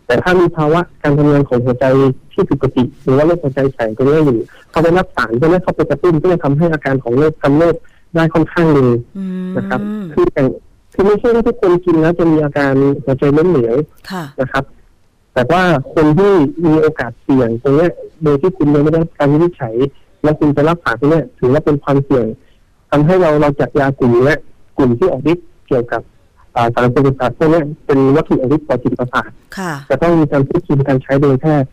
[0.06, 1.86] แต่ถ้ามีภาวะการทำงานของหัวใจ
[2.32, 4.38] ที่ผิดปกติ หรือว่าโรคหัวใจแฝงตรงนี้อยู่
[4.72, 7.76] เขาไปรับสารตรงนี้เข้าไปกระตุ้นก็จะทำให้อาการของโรคกำเริบ
[8.16, 9.80] ได้ค่อนข้างเร็วอืมนะครับ
[10.14, 10.42] คือแต่
[10.94, 13.76] คือไม่ใช่ว่าทุกคนกินแล้วจะมีอาการหัวใจล้มเหลว
[14.12, 14.64] ค่ะนะครับ
[15.34, 16.32] แต่ว่าคนที่
[16.66, 17.92] มีโอกาสเสี่ยงตรงเนี้ย
[18.24, 19.76] โดยที่คุณยังไม่ได้รับการวินิจฉัย
[20.24, 22.26] แล้วคุณจะรักษาตรงเนี้ยถือว่าเป็นความเสี่ยง
[22.90, 24.40] ทำให้เราเราจัดยากลุ่มเนี้ย
[24.78, 26.02] กลุ่มที่ออกฤทธิ์เกี่ยวกับ
[26.56, 31.70] อ่าสารเสพติดพวกเนี้ยเป็นวัตถุออกฤทธิ์ต่อจิตประสาทค่ะจะต้องมีการควบคุมการใช้โดยแพทย์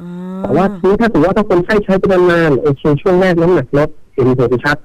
[0.00, 0.08] อ๋อ
[0.42, 4.76] แต่ว่าทีนี้ถ้าถือว่าถ้าคนไข้ใช้ไปนานๆโอเคช่วงแรกน้ำหนักลดเห็นผลชัด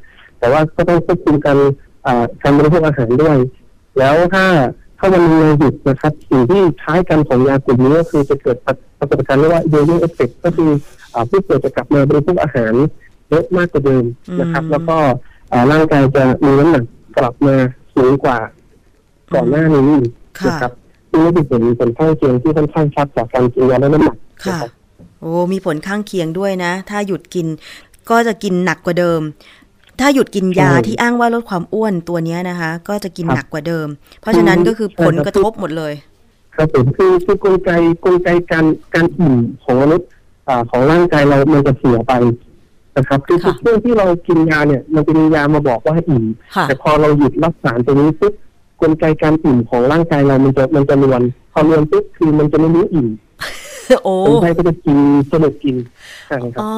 [0.43, 1.57] แต่ว่าก็ต้องควบคุมการ
[2.05, 3.37] อ่าการบริโภคอาหารด้วย
[3.99, 4.45] แล้วถ้า
[4.97, 10.69] ถ้าวันหนึงเราหยุดนะครับสิ่งที่คล้ายกันของยากลุ่มนี้ก็คือจะเกิดปรปรากฏการณ์เรียกว่า d ด y เอฟเฟกก็คือ
[11.13, 12.73] อ่าผู้ป่วยจะกลับมาบริโภคอาหาร
[13.29, 14.03] เยอะมากกว่าเดิม
[14.39, 14.97] นะครับ แล้วก็
[15.51, 16.83] อ่าร่างกายจะมีน้ำหนัก
[17.17, 17.55] กลับมา
[17.95, 18.37] สูงกว่า
[19.33, 20.71] ก่อนหน้านี้อีกค่ะนะครับ
[21.09, 24.71] ซึ่งนี่เป็นผลผลข้างเคียงที่ค่อนข้างชัดจากการกินยาลดน้ำหนักค่ะนะครับ
[25.21, 27.47] โอ้มีผลข้างเคียงด้วยนะ ถ้าหยุดกิน
[28.09, 29.21] ก็จะกินหนักกว่าเดิม
[29.99, 33.87] ถ้าหยุดกินยาใช่ที่อ้างว่าลดความอ้วนตัวเนี้ยนะคะ ก็จะกินครับหนักกว่าเดิม
[34.21, 35.93] เพราะฉะนั้นก็คือใช่ผลครับกระทบหมดเลย
[36.55, 37.71] ครับผมคือคือกลไก
[38.05, 40.07] กลไกการการอิ่มของมนุษย์
[40.47, 42.13] อ่าของร่างกายเรามันจะเสียไป
[42.97, 46.25] นะครับคือค่ะช่วงที่เรากินยาเนี่ย มันจะมียามาบอกว่าให้อิ่ม
[46.55, 48.33] ค่ะแต่พอเราหยุดรับสารตัวนี้ปุ๊บ
[48.81, 51.21] กลไกการอิ่มของร่างกายเรามันจะมันจะรวน
[51.53, 53.07] พอรวนปุ๊บคือมันจะไม่รู้อิ่ม
[54.03, 54.97] โอ้คนไข้ก็จะกิน
[55.31, 55.75] สนุกกิน
[56.27, 56.71] ใช่ครับอ๋อ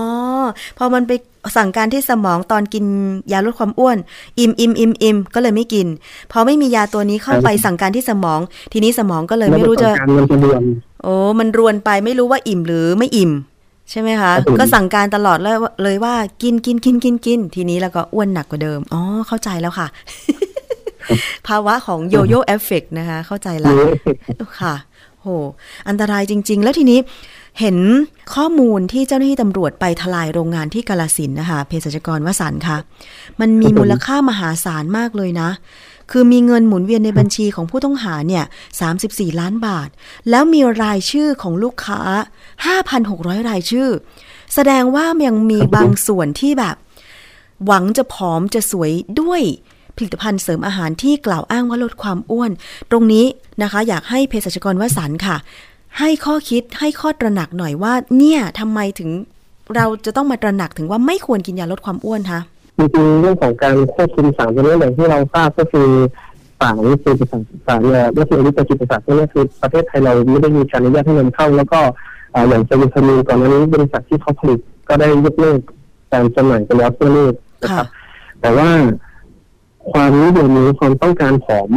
[0.77, 1.11] พอมันไป
[1.57, 2.85] สั่งการที่สมองตอนกิน
[3.31, 3.97] ยาลดความอ้วน
[4.39, 5.87] อิ่มอิ่มอิ่มอิ่มก็เลยไม่กิน
[6.31, 8.39] พอไม่มียาตัวนี้เข้าไปครับสั่งการที่สมอง
[8.73, 10.63] ทีนี้สมองก็เลยไม่รู้จะแล้วการมันจะรวน
[11.03, 13.31] โอ้มันรวนไปไม่รู้ว่าอิ่มหรือไม่อิ่ม
[13.91, 19.87] ใช่ไหมคะครับผมก็สั่งการตลอดเลยว่าเลยว่ากินกินกินกินกิน ทีนี้แล้วก็อ้วนหนักกว่าเดิมอ๋อเข้าใจแล้วค่ะ
[21.47, 24.75] ภาวะของ yo-yo effect นะคะเข้าใจละมีเอฟเฟกต์ครับค่ะ
[25.25, 25.31] โห
[25.87, 26.99] อันตรายจริง ๆ แล้วทีนี้
[27.59, 27.77] เห็น
[28.33, 32.77] ข้อมูลที่เจ้าหน้าที่ตำรวจไปทลายโรงงานที่กาฬสินธุ์นะคะเภสัชกรวสันต์ค่ะ
[33.39, 35.49] มันมีมูลค่ามหาศาลมากเลยนะ
[36.11, 38.43] คือมีเงินหมุนเวียนในบัญชีของผู้ต้องหาเนี่ย
[38.91, 39.89] 34 ล้านบาท
[40.29, 42.01] แล้วมีรายชื่อของลูกค้า
[42.73, 43.89] 5,600 รายชื่อ
[44.53, 46.75] แสดงว่ายังมีบางส่วนที่แบบ
[47.65, 49.41] หวังจะผอมจะสวยด้วย
[49.97, 52.51] ผลิตภัณฑ์เสริมอาหารที่กล่าวอ้างว่าลดความอ้วน
[52.91, 53.25] ตรงนี้
[53.63, 55.37] นะคะ อยากให้เภสัชกรวสันต์ค่ะ
[55.99, 59.09] ให้ข้อคิดให้ข้อตระหนักหน่อยว่า เนี่ยทำไมถึง
[59.75, 62.39] เราจะต้องมาตระหนักถึงว่าไม่ควรกินยาลดความอ้วนคะ
[62.77, 65.87] จริงๆเรื่องของการควบคุมสารตัวนี้อย่างที่เราทราบก็คือ
[66.59, 71.79] สารสื่อประสาทสารเนี่ยวัตถุอนุจิตประสาทตัวนี้คือประเทศไทยเราไม่ได้มีการอนุญาตให้นำเข้า แล้วก็
[72.33, 75.59] อ่าอย่างเซวิทามีนก่อนหน้านี้บริษัทที่เขาผลิตก็ได้ยกเลิก
[76.11, 77.87] การจำหน่ายไปแล้วทั่วโลกนะครับ
[78.41, 78.69] แต่ว่า
[79.91, 81.71] ความนิยมนี้ความต้องการผอม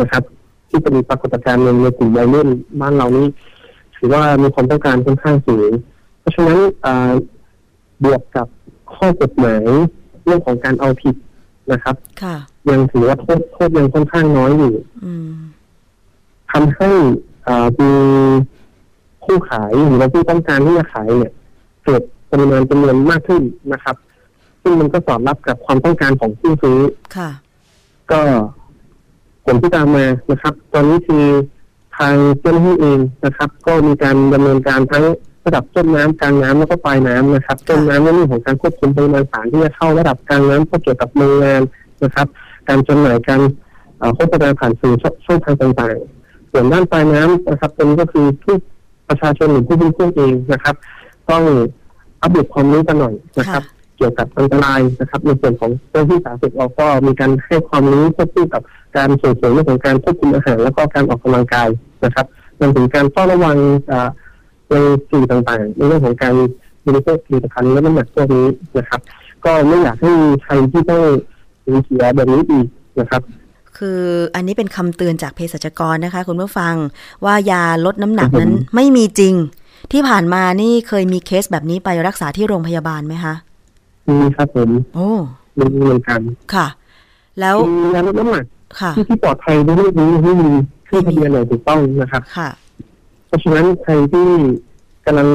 [0.00, 0.22] นะครับ
[0.68, 2.48] ที่เป็นปรากฏการณ์หนึ่งในกลุ่มวัยรุ่น
[2.80, 3.26] บ้านเรานี้
[3.96, 5.72] ถือว่ามีความต้องการค่อนข้างสูง
[6.20, 6.58] เพราะฉะนั้น
[8.04, 8.46] บวกกับ
[8.94, 9.64] ข้อกฎหมาย
[10.24, 11.14] เรื่องของการเอาผิด
[11.72, 12.36] นะครับ ค่ะ
[12.70, 15.30] ยังถือว่าโทษโทษยังค่อนข้างน้อยอยู่อืม
[16.52, 16.90] ทำให้
[17.46, 17.90] อ่ามี
[19.24, 21.32] ผู้ขายหรือว่าผู้ต้องการที่จะขายเนี่ย
[21.84, 23.42] เกิดปริมาณจำนวนมากขึ้น
[23.72, 23.96] นะครับ
[24.62, 26.78] ซึ่งมันก็สอดรับกับความต้องการของผู้ซื้อ
[27.16, 27.30] ค่ะ
[28.10, 28.20] ก็
[29.44, 31.24] ผลที่ตามมานะครับ ตอนนี้คือ
[31.98, 35.04] ทางเจ้าหน้าที่เองนะครับ ก็มีการดำเนินการทั้ง
[35.46, 41.62] ระดับต้นน้ำกลางน้ำแล้วก็ปลายน้ำนะครับต้นน้ำในเรื่องของการควบคุมปริมาณสารที่จะเข้าระดับกลางน้ำก็เกี่ยวกับโรงงาน
[42.04, 42.26] นะครับ
[42.68, 43.40] การจำหน่ายการ
[44.14, 48.54] โฆษณาผ่านสื่อช่องทางต่างๆ ส่วนด้านปลายน้ำนะครับตรงนี้ก็คือผู้
[49.08, 50.74] ประชาชนหรือผู้บริโภคเองนะครับ
[51.30, 51.42] ต้อง
[52.22, 53.62] อัปเดตความรู้กันหน่อยนะครับ
[53.96, 58.62] เกี่ยวกับอันตรายนะครับ ในส่วนของเจ้าหน้าที่สาธารณสุขเราก็มีการให้ความรู้ควบคู่กับ
[58.96, 61.68] การส่งเสริมเรื่องของการควบคุมอาหารแล้วก็การออกกำลังกาย
[62.04, 62.26] นะครับ
[62.60, 63.56] รวมถึงการเฝ้าระวัง
[63.90, 64.08] อ่า
[64.70, 64.74] ใน
[65.10, 66.34] สื่อต่างๆ ในเรื่องของการ
[66.86, 68.46] บริโภคผลิตภัณฑ์และน้ำหนักพวกนี้
[68.78, 69.00] นะครับ
[69.44, 71.02] ก็ไม่อยากให้มีใครที่ต้อง
[71.64, 72.66] สูญเสียแบบนี้อีก
[73.00, 73.22] นะครับ
[73.78, 74.00] คือ
[74.34, 76.74] อันนี้เป็นคำเตือนจากเภสัชกรนะคะ คุณผู้ฟัง
[77.24, 79.34] ว่ายาลดน้ำหนักครับผมนั้นไม่มีจริง
[79.92, 83.34] ที่ผ่านมานี่เคยมีเคสแบบนี้ไปรักษาที่โรงพยาบาลไหมคะ
[84.08, 85.08] มีครับผมโอ้
[85.58, 86.20] มีเหมือนกัน
[86.54, 86.66] ค่ะ
[87.40, 88.44] แล้วมียาลดน้ำหนัก
[88.80, 90.50] ค่ะที่ที่ปลอดภัยในเรื่องนี้ไม่มี
[90.88, 92.48] ขึ้นทะเบียนอย่างถูกต้องนะครับค่ะ
[93.26, 94.28] เพราะฉะนั้นใครที่
[95.06, 95.28] กำลัง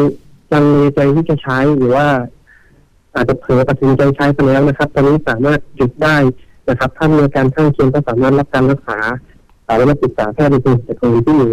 [0.54, 2.08] ลังเลใจที่จะใช้หรือว่า
[3.16, 6.18] อาจจะเผลอตัดสินใจใช้ไปแล้วนะครับ ตอนนี้สามารถหยุดได้
[6.70, 8.98] นะครับ ถ้ามีอาการข้างเคียงก็สามารถรับการรักษา
[9.68, 11.52] สามารถปรึกษาแพทย์ในกลุ่มแต่คนที่อยู่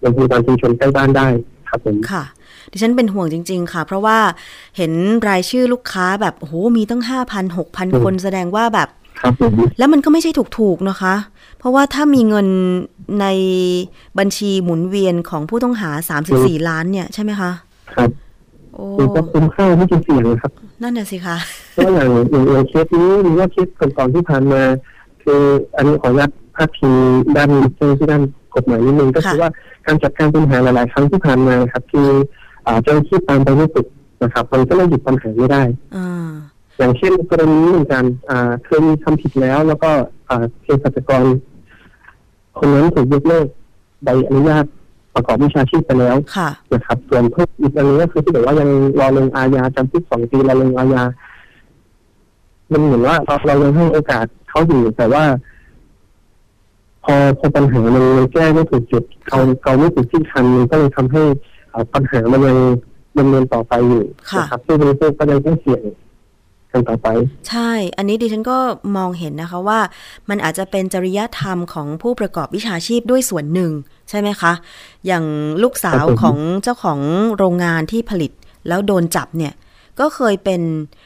[0.00, 1.26] โรงพยาบาลชุมชนใกล้บ้านได้
[1.68, 2.24] ครับผมค่ะ
[2.72, 4.18] ดิฉันเป็นห่วงจริง ๆ ค่ะ เพราะว่า
[4.76, 4.92] เห็น
[5.28, 8.88] รายชื่อลูกค้าแบบโอ้โหมีตั้งห้าพันหกพันอืมคนแสดงว่าแบบ
[9.20, 11.14] ครับผมแล้วมันก็ไม่ใช่ถูกๆนะคะ
[11.58, 12.46] เพราะว่าถ้ามีเงิน
[13.20, 13.26] ใน
[14.18, 15.90] บัญชีหมุนเวียนของผู้ต้องหา
[16.30, 17.50] 34ล้านเนี่ยใช่ไหมคะ
[17.94, 18.10] ครับ
[18.74, 21.36] โอ้มันก็คุ้มค่าที่จะเสี่ยงนะครับ นั่นน่ะสิคะ
[21.74, 24.62] เพราะอย่างอย่างอย่างเคสนี้หรือว่าเคสก่อนๆที่ผ่านมา
[25.22, 25.42] คือ
[25.76, 26.92] อันนี้ขออนุญาตพาดพิง
[27.36, 28.22] ด้านเจ้าหน้าที่ด้าน
[28.54, 29.50] กฎหมายนิดนึงก็คือว่า
[29.86, 32.20] การจัดการปัญหาหลาย ๆ ครั้งที่ผ่านมาครับ คืออ่า
[32.82, 33.86] เจ้าหน้าที่ตามไปไม่ติด
[34.22, 35.62] นะครับ มันก็เลยหยุดปัญหาไม่ได้
[35.96, 36.30] อ่า
[36.78, 39.90] อย่างเช่นกรณีนี้เหมือนกันอ่าเคยมีทำผิดแล้ว แล้วก็
[40.28, 41.24] อ่าเภสัชกร
[42.58, 43.46] คนนั้นถูกยกเลิก
[44.04, 44.64] ใบอนุญาต
[45.14, 48.70] ประกอบวิชาชีพไปแล้วค่ะนะครับ ส่วนเพิ่มอีกอันนึงก็คือที่บอกว่ายัง
[49.00, 51.02] รอลงอาญาจำคุกสองปีรอลงอาญา
[52.72, 55.24] มันเหมือนว่าเราเรายังให้โอกาสเขาอยู่แต่ว่า
[57.04, 61.36] พอพอปัญหามันมันแก้ไม่ถูกจุดเขาเขาไม่ถูกที่คันมันก็เลยทำให้อ่า
[61.94, 62.58] ปัญหามันยัง
[63.18, 65.82] ดำเนินต่อไปอยู่ค่ะนะครับซึ่งบริโภคก็ยังต้องเสี่ยง
[66.72, 67.08] กันต่อไป
[67.48, 68.58] ใช่ อันนี้ดิฉันก็
[68.96, 69.80] มองเห็นนะคะว่า
[70.28, 73.72] มันอาจจะเป็นจริยธรรมของผู้ประกอบวิชาชีพด้วยส่วนหนึ่ง
[74.10, 74.52] ใช่ไหมคะ
[75.06, 75.24] อย่าง
[75.62, 77.00] ลูกสาวครับผมของเจ้าของ
[77.36, 78.32] โรงงานที่ผลิต
[78.68, 79.54] แล้วโดนจับเนี่ย
[80.00, 80.62] ก็เคยเป็น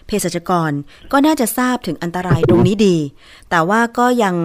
[0.07, 0.71] เภสัชกร
[1.13, 2.97] ก็น่าจะทราบถึงอันตรายตรงนี้ดี
[3.51, 4.37] แต่ว่าก็ยัง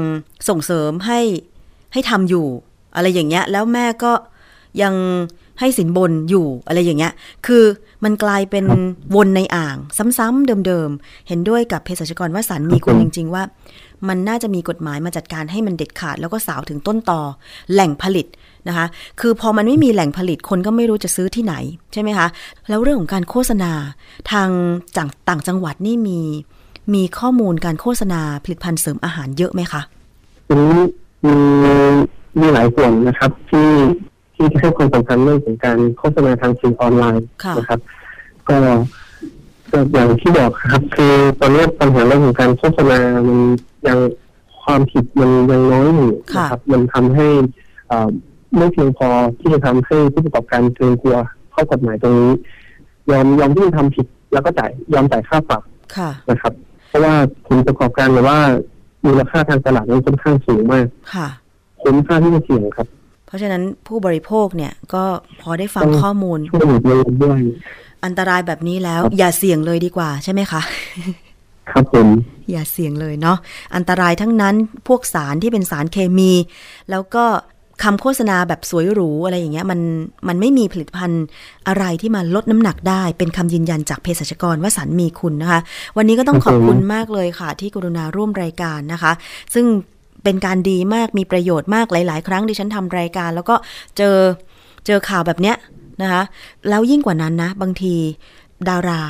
[0.50, 1.20] ส่งเสริมให้
[1.94, 2.48] ให้ทำอยู่
[2.96, 4.14] อะไรอย่างเงี้ย แล้วแม่ก็
[4.82, 4.94] ยัง
[5.62, 7.14] ให้สินบนอยู่อะไรอย่างเงี้ย
[7.46, 7.64] คือ
[8.04, 8.66] มันกลายเป็น
[9.16, 9.76] วนในอ่าง
[10.18, 13.44] ซ้ำๆเดิมๆ เห็นด้วยกับเภสัชกรว่าสันมีคุณจริง ๆ ว่า
[14.08, 17.22] มันน่าจะมีกฎหมายมาจัดการให้มันเด็ดขาด แล้วก็สาวถึงต้นตอ
[17.74, 18.26] แหล่งผลิต
[18.68, 18.86] นะคะ
[19.20, 21.56] คือพอมันไม่มีแหล่งผลิตคนก็ไม่รู้จะซื้อที่ไหน
[21.94, 22.28] ใช่ไหมคะ
[22.70, 23.72] แล้วเรื่องของการโฆษณา
[24.32, 24.50] ทาง
[24.98, 26.20] จากต่างจังหวัดนี่มี
[26.94, 29.82] มีข้อมูลการโฆษณาผลิตภัณฑ์เสริมอาหารเยอะไหมคะ
[30.48, 30.80] ทีนี้
[31.26, 31.36] มี
[32.40, 33.68] มีหลายส่วนนะครับ ที่
[34.50, 37.80] ที่ให้ความสำคัญเรื่องของการโฆษณาทางสื่อออนไลน์ค่ะ นะครับ
[38.50, 38.58] ก็
[39.72, 43.40] ก็อย่างที่บอกครับคือตอนนี้ปัญหาเรื่องของการโฆษณามัน
[43.88, 44.00] ยัง
[44.64, 47.28] ความผิดมันยังน้อยอยู่นะครับ มันทำให้
[47.92, 48.10] อ่า
[48.58, 49.08] ไม่เพียงพอ
[49.40, 51.18] ที่จะทำให้ผู้ประกอบการเกรงกลัว
[51.54, 52.32] ข้อกฎหมายตรงนี้
[53.12, 55.62] ยอมยอมที่จะทำผิด แล้วก็จ่ายยอมจ่ายค่าปรับ
[55.98, 56.54] ค่ะ นะครับ
[56.88, 57.14] เพราะว่า
[57.48, 58.38] ผลประกอบการหรือว่า
[59.06, 61.28] มูลค่าทางตลาดมันค่อนข้างสูงมาก ค่ะ
[61.82, 62.88] คุ้มค่าที่จะเสี่ยงครับ
[63.32, 65.04] เพราะฉะนั้นผู้บริโภคเนี่ยก็
[65.42, 67.40] พอได้ฟังต้องข้อมูลช่วยหนุนเงินด้วย
[68.06, 70.62] อันตรายแบบนี้แล้วครับอย่าเสี่ยงเลยดีกว่าใช่ไหมคะ
[71.72, 72.08] ครับผม
[72.52, 73.38] อย่าเสี่ยงเลยเนาะ
[73.76, 74.56] อันตรายทั้งนั้น
[74.88, 76.32] พวกสารที่เป็นสารเคมี
[76.90, 77.26] แล้วก็
[77.84, 79.80] คำโฆษณาแบบสวยหรูอะไรอย่างเงี้ยมัน
[80.28, 81.26] มันไม่มีผลิตภัณฑ์
[81.68, 85.60] อะไรที่มาลดน้ำหนักได้ เป็นคำยืนยันจากเภสัชกรว่าสารมีคุณนะคะ
[85.98, 89.12] วันนี้ก็ต้องขอบคุณมากเลยค่ะ ที่กรุณาร่วมรายการนะคะ
[89.54, 89.66] ซึ่ง
[90.24, 93.56] เป็นการดีมากมีประโยชน์มากหลาย ๆ ครั้งดิฉันทำรายการ แล้วก็
[93.98, 94.18] เจอ
[94.86, 95.56] เจอข่าวแบบเนี้ย
[96.02, 96.24] นะคะ
[96.70, 97.96] แล้วยิ่งกว่านั้นนะ บางที
[98.70, 99.02] ดารา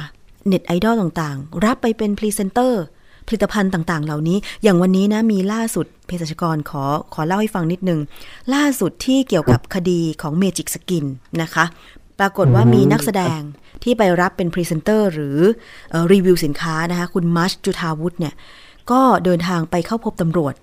[0.47, 2.83] เน็ตไอดอลต่างๆ รับไปเป็นพรีเซนเตอร์
[3.27, 7.99] ผลิตภัณฑ์ต่างๆ เหล่านี้ อย่างวันนี้นะมีล่าสุดเภสัชกรขอขอเล่าให้ฟังนิดนึง
[8.53, 11.05] ล่าสุดที่เกี่ยวกับคดีของเมจิกสกิน
[11.41, 11.65] นะคะ
[12.19, 13.39] ปรากฏว่ามีนักแสดง
[13.83, 15.37] ที่ไปรับเป็นพรีเซนเตอร์หรือ
[16.11, 18.33] รีวิวสินค้านะคะ คุณมัชจุธาวุฒิเนี่ย
[18.91, 20.53] ก็เดินทางไปเข้าพบตำรวจ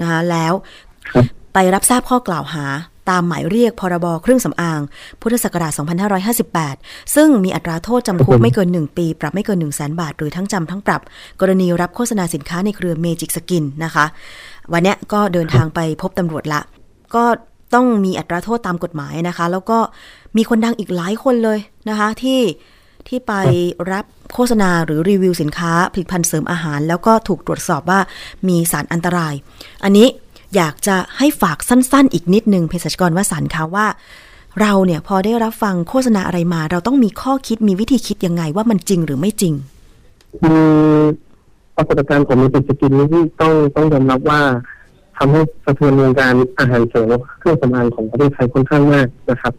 [0.00, 0.52] นะคะแล้ว
[1.54, 2.66] ไปรับทราบข้อกล่าวหา
[3.10, 4.80] ตามหมายเรียกพรบเครื่องสำอาง
[5.20, 5.72] พุทธศักราช
[6.42, 11.00] 2558 ซึ่งมีอัตราโทษจำคุกไม่เกิน 1 ปี ปรับไม่เกิน 1 0 0 0 0 บาท หรือทั้งจำทั้งปรับ
[11.40, 14.04] กรณีรับโฆษณาสินค้าในเครือเมจิกสกินนะคะ
[14.72, 16.60] วันนี้ก็เดินทางไปพบตำรวจละ
[17.14, 17.24] ก็
[17.74, 19.78] ต้องมีอัตราโทษตามกฎหมายนะคะ แล้วก็
[20.36, 22.40] มีคนดังอีกหลายคนเลยนะคะ ที่
[23.08, 23.32] ที่ไป
[23.92, 28.00] รับโฆษณาหรือรีวิวสินค้าผลิตภัณฑ์เสริมอาหาร แล้วก็ถูกตรวจสอบว่า
[28.48, 29.34] มีสารอันตราย
[29.84, 30.08] อันนี้
[30.56, 33.86] อยากจะให้ฝากสั้นๆ อีกนิดนึงเภสัชกรวสันคะว่า
[34.60, 39.54] เราเนี่ยพอได้รับฟังโฆษณาอะไรมา เราต้องมีข้อคิดมีวิธีคิดยังไงว่ามันจริงหรือไม่จริง
[40.40, 40.62] คือ
[41.76, 44.40] ปรากฏการณ์ของมันเป็นสกินนี้ที่ต้องต้องยอมรับว่า
[45.16, 47.06] ทำให้สะเทือนวงการอาหารเสริม
[47.38, 49.52] เครื่องสำอางของประเทศไทยค่อนข้างมากนะครับ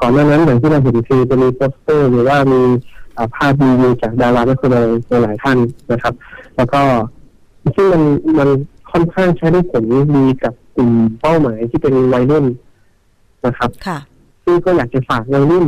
[0.00, 2.60] ก่อนหน้านั้นอย่างที่เราเห็นคือจะมีโปสเตอร์ หรือว่ามี
[3.34, 4.86] ภาพรีวิวจากดารานักแสดง
[5.22, 5.58] หลายท่าน
[5.92, 6.14] นะครับ
[6.56, 6.82] แล้วก็
[7.76, 8.02] ซึ่งมัน
[8.38, 8.48] มัน
[8.90, 9.84] ค่อนข้างใช้ได้ผล
[10.16, 10.90] ดีกับกลุ่ม
[11.20, 12.44] เป้าหมายที่เป็นวัยรุ่น
[13.46, 13.98] นะครับค่ะ
[14.44, 15.64] ซึ่งก็อยากจะฝากวัยรุ่น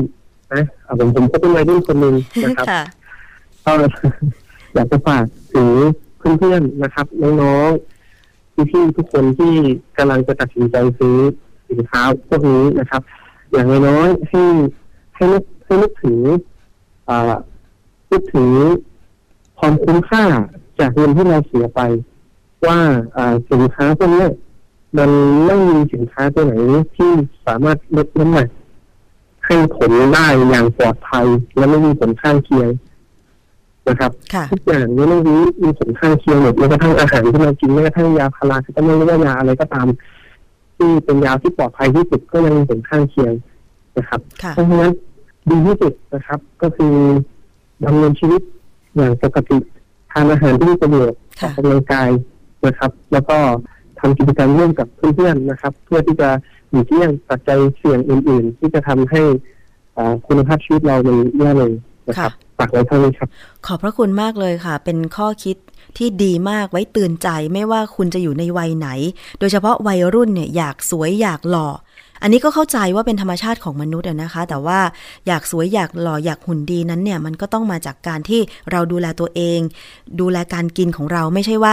[0.52, 0.64] นะ
[0.98, 2.66] ผมผมก็เป็นวัยรุ่นคนหนึ่งนะครับ
[3.64, 3.72] ก็
[4.74, 5.68] อยากจะฝากถึง
[6.18, 7.06] เพื่อนๆนะครับ
[7.42, 9.52] น้องๆพี่ๆทุกคนที่
[9.98, 11.16] กำลังจะตัดสินใจซื้อ
[11.70, 13.02] สินค้าพวกนี้นะครับ
[13.52, 14.42] อย่างน้อยให้
[15.14, 16.18] ให้นึกให้นึกถึง
[17.08, 17.34] อ่า
[18.10, 18.50] นึกถึง
[19.58, 20.24] ความคุ้มค่า
[20.78, 21.80] จากเงินที่เราเสียไป
[22.66, 22.78] ว่า
[23.50, 24.26] สินค้าพวกนี้
[24.98, 25.10] มัน
[25.46, 26.54] ไม่มีสินค้าตัวไหน
[26.96, 27.10] ที่
[27.46, 28.48] สามารถลดน้ำหนัก
[29.46, 32.68] ให้ผลได้อย่างปลอดภัย และไม่มีผลข้างเคียง
[33.88, 34.10] นะครับ
[34.50, 39.86] ทุกอย่างนี้ไม่มีมีผลข้างเคียงหมดแม้กระทั่งอาหารที่เรากินแม้กระทั่งยาพาราที่ไม่รู้ว่ายาอะไรก็ตาม
[40.82, 43.32] ที่เป็นยาที่ปลอดภัยที่สุดก็ยังมีผลข้างเคียง
[43.98, 44.20] นะครับ
[44.54, 44.92] เพราะฉะนั้น
[45.50, 46.94] ดีที่สุดนะครับ ก็คือ
[47.84, 48.40] ดำเนินชีวิต
[48.96, 49.58] อย่างปกติ
[50.12, 52.08] ทานอาหารที่มีประโยชน์ออกกำลังกาย
[52.66, 53.36] นะครับ แล้วก็
[54.00, 56.28] ทำกิจกรรมร่วมกับเพื่อนๆนะครับ เพื่อที่จะ
[56.70, 59.22] หลีกเลี่ยงปัจจัยเสี่ยงอื่น ๆ ที่จะทำให้
[60.26, 61.72] คุณภาพชีวิตเรามันแย่ลง
[62.08, 63.28] นะครับฝากไว้เท่านี้ครับ
[63.66, 65.56] ขอบพระคุณมากเลยค่ะ เป็นข้อคิด
[65.98, 68.88] ที่ดีมากไว้เตือนใจไม่ว่าคุณจะอยู่ในวัยไหน
[69.38, 71.68] โดยเฉพาะวัยรุ่นเนี่ยอยากสวยอยากหล่อ
[72.22, 74.80] อันนี้ก็เข้าใจว่าเป็นธรรมชาติของมนุษย์นะคะ แต่ว่า
[75.26, 79.60] อยากสวยอยากหล่ออยากหุ่นดีนั้นเนี่ยมันก็ต้องมาจากการที่เราดูแลตัวเอง
[80.20, 81.72] ดูแลการกินของเราไม่ใช่ว่า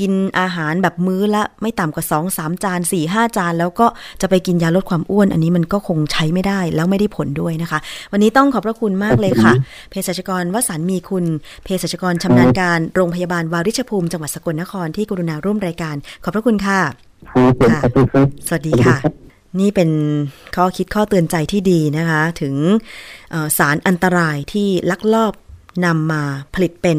[0.04, 3.86] ินอาหารแบบมื้อละไม่ต่ำกว่า 2 3 จาน 4 5 จาน แล้วก็
[4.20, 7.78] จะไปกินยาลดความอ้วน อันนี้มันก็คงใช้ไม่ได้แล้วไม่ได้ผลด้วยนะคะ
[8.12, 9.52] วันนี้ต้องขอบพระคุณมากเลยค่ะ
[9.90, 11.24] เภสัชกรวสันมีคุณ
[11.64, 16.80] เภสัชกรชำนาญการโรงพยาบาลวาริชภูมิจังหวัดสกลนครที่กรุณาร่วมรายการ ขอบพระคุณค่ะ
[18.46, 18.96] สวัสดีค่ะ
[19.58, 19.90] นี่เป็น
[20.56, 22.54] ข้อคิดข้อเตือนใจที่ดีนะคะ ถึง
[23.58, 25.32] สารอันตรายที่ลักลอบ
[25.84, 26.22] นำมา
[26.54, 26.98] ผลิตเป็น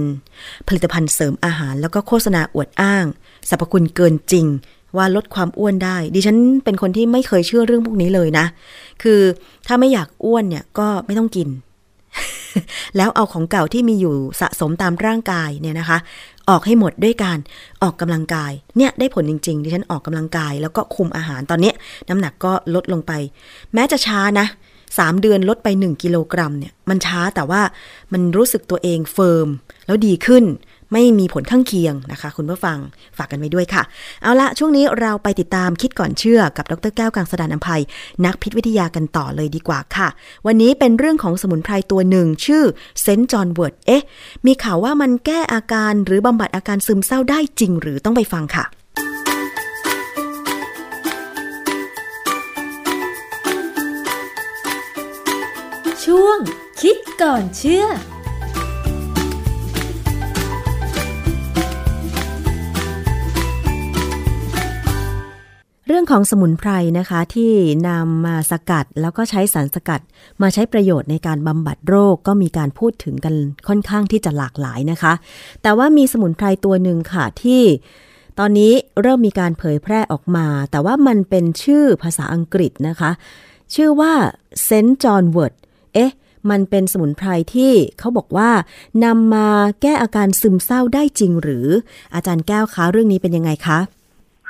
[0.67, 3.05] ผลิตภัณฑ์เสริมอาหาร แล้วก็โฆษณาอวดอ้าง
[3.49, 4.45] สรรพคุณเกินจริง
[4.97, 8.45] ว่าลดความอ้วนได้ ดิฉันเป็นคนที่ไม่เคยเชื่อเรื่องพวกนี้เลยนะ
[9.03, 9.19] คือ
[9.67, 11.47] ถ้าไม่อยากอ้วนเนี่ยก็ไม่ต้องกิน
[12.97, 15.97] แล้วเอาของเก่าที่มีอยู่สะสมตามร่างกายเนี่ยนะคะ
[16.49, 17.37] ออกให้หมดด้วยการ
[17.83, 21.71] ออกกำลังกาย เนี่ยได้ผลจริงๆ ดิฉันออกกำลังกาย แล้วก็คุมอาหารตอนนี้
[22.09, 23.11] น้ำหนักก็ลดลงไป
[23.73, 24.47] แม้จะช้านะ
[24.97, 27.61] สามเดือนลดไปหนึ่งกิโลกรัมเนี่ยมันช้าแต่ว่า
[28.13, 29.47] มันรู้สึกตัวเอง firm
[29.85, 30.43] แล้วดีขึ้น
[30.91, 32.77] ไม่มีผลข้างเคียงนะคะ คุณผู้ฟัง
[33.17, 33.83] ฝากกันไว้ด้วยค่ะ
[34.23, 37.81] เอาละช่วงนี้เราไปติดตามคิดก่อนเชื่อกับดรแก้วกังสดานอภัย
[38.25, 40.07] นักพิษวิทยากันต่อเลยดีกว่าค่ะ
[40.45, 42.63] วันนี้เป็นเรื่องของสมุนไพรตัวหนึ่งชื่อ
[43.01, 43.21] St.
[43.31, 44.03] John's wort เอ๊ะ
[44.45, 48.65] มีข่าวว่ามันแก้อาการหรือบำบัดอาการซึมเศร้าได้จริง หรือต้องไปฟังค่ะ
[56.03, 56.37] ช่วง
[56.81, 57.85] คิดก่อนเชื่อ
[65.93, 67.51] เรื่องของสมุนไพรนะคะที่
[67.87, 70.01] นำมาสกัดแล้วก็ใช้สารสกัด
[70.41, 73.35] มาใช้ประโยชน์ในการบำบัดโรคก็มีการพูดถึงกัน
[73.67, 75.13] ค่อนข้างที่จะหลากหลายนะคะ
[75.61, 77.61] แต่ว่ามีสมุนไพรตัวหนึ่งค่ะที่
[78.39, 78.71] ตอนนี้
[79.01, 83.11] เริ่มมีการเผยแพร่ออกมา แต่ว่ามันเป็นชื่อภาษาอังกฤษนะคะ
[83.75, 84.13] ชื่อว่า
[84.63, 84.91] St.
[84.93, 85.53] John's wort
[85.93, 86.11] เอ๊ะ
[86.49, 88.51] มันเป็นสมุนไพรที่เขาบอกว่า
[89.05, 89.47] นำมา
[89.81, 91.67] แก้อาการซึมเศร้าได้จริงหรือ
[92.15, 93.79] อาจารย์แก้วคะเรื่องนี้เป็นยังไงคะ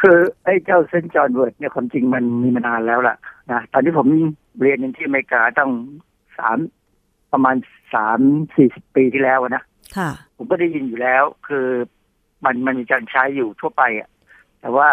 [0.01, 1.05] คือไอ้เจ้า St.
[1.13, 3.15] John's wort เนี่ยความจริงมันมีมานานแล้วล่ะ
[3.51, 4.07] นะตอนที่ผม
[4.61, 5.71] เรียนที่อเมริกาต้อง
[6.37, 6.57] สาม
[7.33, 7.55] ประมาณ
[7.93, 8.19] สาม
[8.55, 9.63] สี่สิบปีที่แล้วอะนะ
[9.97, 11.67] ค่ะผมก็ได้ยินอยู่แล้ว คือ
[12.45, 14.09] มันมันมีการใช้อยู่ทั่วไปอะ
[14.61, 14.87] แต่ว่า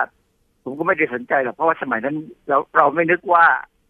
[0.62, 2.16] ผมก็ไม่ได้สนใจหรอกเพราะว่าสมัยนั้น
[2.48, 3.44] เราเราไม่นึกว่า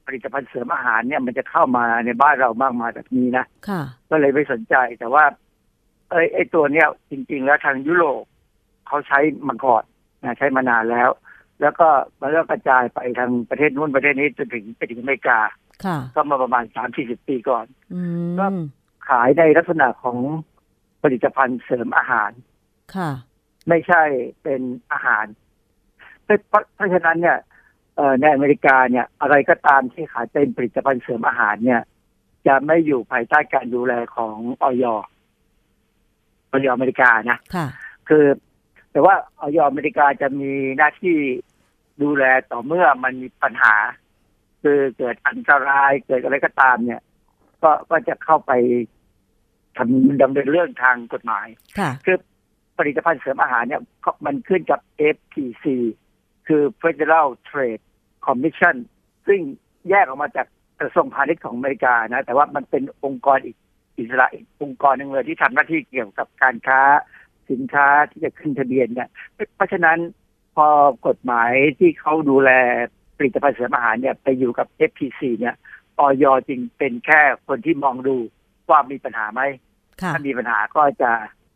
[0.06, 5.24] ผลิตภัณฑ์เสริมอาหารเนี่ยมันจะเข้ามาในบ้านเรามากมายแบบนี้นะค่ะก็เลยไม่สนใจแต่ว่า
[6.10, 8.22] เอ้ยไอ้ตัวเนี้ยจริง ๆ แล้วทางยุโรป
[8.86, 9.84] เขาใช้มาก่อน
[10.22, 11.10] นะใช้มานานแล้ว
[11.60, 11.88] แล้วก็
[12.20, 15.38] มันก็กระจายไปทางประเทศนู้นประเทศนี้จนถึงไปถึงอเมริกา
[15.84, 18.00] ค่ะก็มาประมาณสามสี่สิบปีก่อนอื
[18.38, 18.56] ก็ม
[19.08, 20.18] ขายในลักษณะของ
[21.02, 22.30] ผลิตภัณฑ์เสริมอาหาร
[22.94, 23.10] ค่ะ
[23.68, 24.02] ไม่ใช่
[24.42, 24.60] เป็น
[24.92, 25.26] อาหาร
[26.24, 27.38] เพราะเพราะฉะนั้นเนี่ย
[27.96, 31.82] เอ่อในอเมริกาเนี่ย อะไรก็ตามที่ขายเป็นผลิตภัณฑ์เสริมอาหารเนี่ย
[32.46, 34.84] จะไม่อยู่ภายใต้การดูแลของออย
[36.52, 37.66] ออยอเมริกานะ ค่ะ
[38.08, 38.24] คือ
[38.92, 41.16] แต่ว่าออยอเมริกาจะมีหน้าที่
[42.02, 43.74] ดูแลต่อเมื่อมันมีปัญหา
[44.62, 47.00] คือเกิดอันตรายเกิดอะไรก็ตามเนี่ย
[47.62, 48.52] ก็ก็จะเข้าไป
[49.76, 51.46] ทำดำเนินเรื่องทางกฎหมาย
[51.78, 52.16] ค่ะคือ
[52.78, 54.80] ผลิตภัณฑ์เสริมอาหารเนี่ยเขามันขึ้นกับ
[55.16, 55.64] FTC
[56.46, 57.82] คือ Federal Trade
[58.26, 58.76] Commission
[59.26, 59.40] ซึ่ง
[59.90, 60.46] แยกออกมาจาก
[60.80, 63.56] กระทรวงพาณิชย์ของอเมริกานะ แต่ว่ามันเป็นองค์กรอีก
[63.98, 66.80] อิสระอีกองค์กรหนึ่งเลยที่ทำหน้าที่เกี่ยวกับการค้า
[67.50, 69.08] สินค้าที่จะขึ้นทะเบียนเนี่ย
[69.56, 69.98] เพราะฉะนั้น
[70.56, 70.66] พอ
[71.06, 72.50] กฎหมายที่เขาดูแล
[73.16, 75.54] ผลิตภัณฑ์เสริมอาหารเนี่ยไปอยู่กับ FTC เนี่ย
[75.98, 78.16] อย.จริงเป็นแค่คนที่มองดู
[78.70, 79.42] ว่ามีปัญหาไหม
[80.02, 81.10] ค่ะถ้ามีปัญหาก็จะ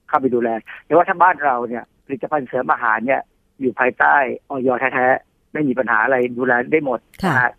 [0.09, 0.49] เข้าไปดูแล
[0.84, 3.20] แต่ว่าถ้าบ้านเราเนี่ยผลิตภัณฑ์เสริมอาหารเนี่ย
[3.61, 4.14] อยู่ภายใต้
[4.49, 7.53] อย.แท้ๆไม่มีปัญหาอะไรดูแลได้หมดค่ะนะฮะ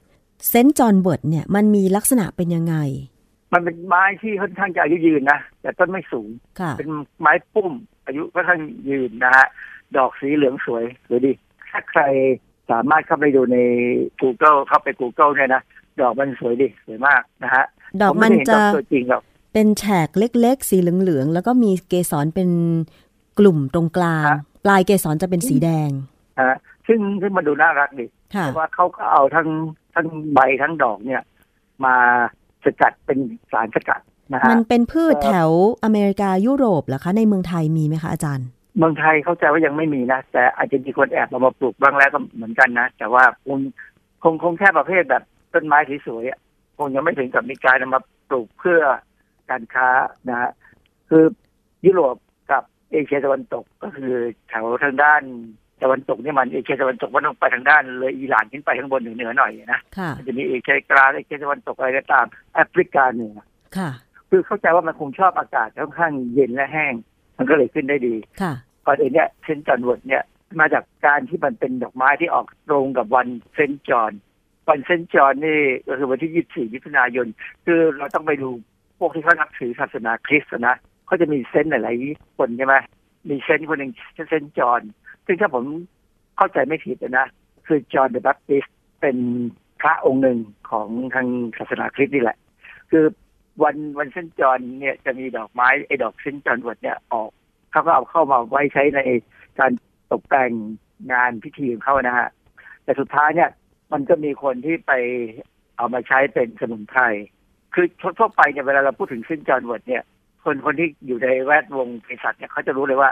[0.50, 0.72] St.
[0.72, 2.76] John's wort เนี่ยมันมีลักษณะเป็นยังไง
[3.54, 6.30] มันเป็นไม้ที่ค่อนข้างจะอายุยืนนะแต่ต้นไม่สูง
[6.60, 6.90] ค่ะเป็น
[7.20, 7.72] ไม้พุ่ม
[8.06, 9.46] อายุค่อนข้างยืนนะฮะ
[9.98, 11.32] ดอกสีเหลืองสวยสวยดี
[11.70, 12.02] ถ้าใคร
[12.72, 13.58] สามารถเข้าไปดูใน
[14.22, 15.64] Google เข้าไป Google เนี่ยนะ
[16.02, 17.66] ดอกมันสวยดีสวยมากนะฮะ
[18.02, 19.24] ดอกผมันไได้เห็จะดอกตัวจริงหรอก
[19.54, 22.50] เป็นแฉกเล็ก ๆ สีเหลืองๆแล้วก็มีเกสรเป็น
[23.40, 25.90] กลุ่มตรงกลางฮะปลายเกสรจะเป็นสีแดง
[26.38, 29.48] นะฮะซึ่งซึ่งมันดูน่ารักดีค่ะแต่ว่าเขาก็เอาทั้ง
[29.96, 31.22] ทั้งใบทั้งดอกเนี่ย
[31.86, 31.96] มา
[32.66, 33.18] สกัดเป็น
[33.52, 34.02] สารสกัด
[34.34, 35.50] นะฮะมันเป็นพืชเอ่อแถว
[35.84, 38.48] อเมริกายุโรปเหรอคะ ในเมืองไทยมีไหมคะอาจารย์
[38.78, 43.60] เมืองไทยเข้าใจว่ายังไม่มีนะ แต่อาจจะมีคนแอบเอามาปลูกบ้างแล้วก็เหมือนกันนะ แต่ว่าคง
[44.24, 46.40] คงคงแค่ประเภทแบบต้นไม้สวยๆอะ
[46.78, 48.82] คงยังไม่ถึงกับมีการนำมาปลูกเพื่อ
[49.50, 49.90] การค้า
[50.30, 50.52] นะฮะ
[51.10, 51.24] คือ
[51.86, 52.16] ยุโรป
[52.52, 54.14] กับเอเชียตะวันตกก็คือ
[54.50, 55.22] แถวทางด้าน
[55.84, 63.36] ตะวันตกเนี่ยมันเอเชียตะวันตกมันต้องไปทางด้านเลยอิหร่านขึ้นไปข้างบนเหนือๆหน่อยนะค่ะมันจะมีเอเชียกลางเอเชียตะวันตกอะไรก็ตามแอฟริกาเหนือ
[63.78, 63.90] ค่ะ
[64.30, 66.94] คือเข้าใจว่ามันคงชอบอากาศค่อนข้างเย็นและแห้ง
[67.38, 68.54] มันก็เลยขึ้นได้ดีค่ะ
[68.86, 69.62] ก่อนอื่นเนี่ย St.
[69.62, 70.24] John's wort เนี่ย
[70.60, 74.12] มาจากการที่มันเป็นดอกไม้ที่ออกตรงกับวันเซนต์จอห์น
[74.70, 77.28] วันเซนต์จอห์นนี่ก็คือวันที่24มิถุนายน
[77.66, 78.50] คือเราต้องไปดู
[79.00, 80.76] พวกที่เขานับถือศาสนาคริสต์นะ
[81.06, 82.76] เขาจะมีเซนต์หลายๆคนใช่ไหม
[83.30, 84.82] มีเซนต์คนหนึ่งชื่อเซนต์จอห์น
[85.26, 85.64] ซึ่งถ้าผม
[86.38, 87.28] เข้าใจไม่ผิดนะ
[87.68, 88.66] คือ John the Baptist
[89.02, 89.18] เป็น
[89.82, 90.40] พระองค์หนึ่ง
[90.72, 92.38] ของทางศาสนาคริสต์นี่แหละ
[92.92, 93.04] คือ
[93.64, 96.38] วันวันเซนจอห์นเนี่ยจะมีดอกไม้ไอ้ดอก St.
[96.46, 97.30] John's wort เนี่ยออก
[97.72, 99.02] เขาก็เอาเข้ามาไว้ใช้ใน
[99.60, 99.72] การ
[100.12, 100.52] ตกแต่ง
[101.14, 102.30] งานพิธีของเขานะฮะ
[102.84, 103.50] แต่สุดท้ายเนี่ย
[103.92, 104.92] มันก็มีคนที่ไป
[105.78, 107.02] เอามาใช้เป็นสมุนไพร
[107.74, 107.86] คือ
[108.20, 109.42] ทั่วไปเนี่ยเวลาเราพูดถึง St.
[109.48, 110.04] John's wort เนี่ย
[110.44, 113.10] คนคนที่อยู่ในแวดวงเภสัชเนี่ยเขาจะรู้เลยว่า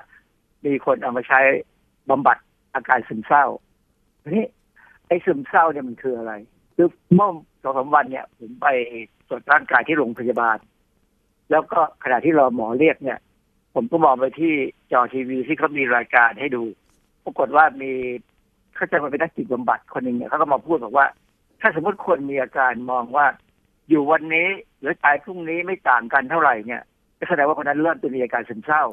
[0.65, 1.39] มีคนเอามาใช้
[2.09, 2.37] บำบัด
[2.75, 3.45] อาการซึมเศร้า
[4.23, 4.45] ทีนี้
[5.07, 6.33] ไอ้ซึมเศร้าเนี่ยมันคืออะไร
[6.75, 7.29] คือเมื่อ
[7.63, 8.67] สองสามวันเนี่ย ผมไป
[9.27, 10.57] ตรวจร่างกายที่โรงพยาบาล
[11.51, 13.19] แล้วก็ขณะที่รอหมอเรียกเนี่ย
[13.75, 14.53] ผมก็มองไปที่
[14.91, 16.63] จอทีวีที่เขามีรายการให้ดู
[17.23, 17.91] ปรากฏว่ามี
[18.75, 21.07] เขาจะมาเป็นนักจิตบำบัดคนหนึ่งเนี่ยเขาก็มาพูดบอกว่า
[21.61, 23.25] ถ้าสมมติคนมีอาการมองว่า
[23.89, 24.47] อยู่วันนี้
[24.79, 26.81] หรือตายพรุ่งนี้ไม่ต่างกันเท่าไหร่เนี่ย
[27.19, 28.83] ก็แสดงว่าคนนั้นเริ่มจะมีอาการซึมเศร้า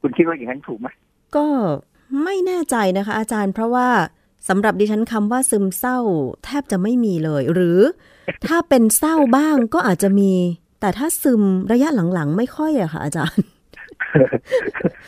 [0.00, 0.88] คุณคิดว่าอย่างนั้นถูกไหม
[1.36, 1.46] ก็
[2.24, 3.88] ไม่แน่ใจนะคะ อาจารย์เพราะว่า
[4.48, 5.98] สำหรับดิฉันคำว่าซึมเศร้า
[6.44, 7.78] แทบจะไม่มีเลย หรือ
[8.46, 10.32] ถ้าเป็นเศร้าบ้างก็อาจจะมี
[10.80, 11.42] แต่ถ้าซึม
[11.72, 13.44] ระยะหลังๆ ไม่ค่อยอะค่ะ อาจารย์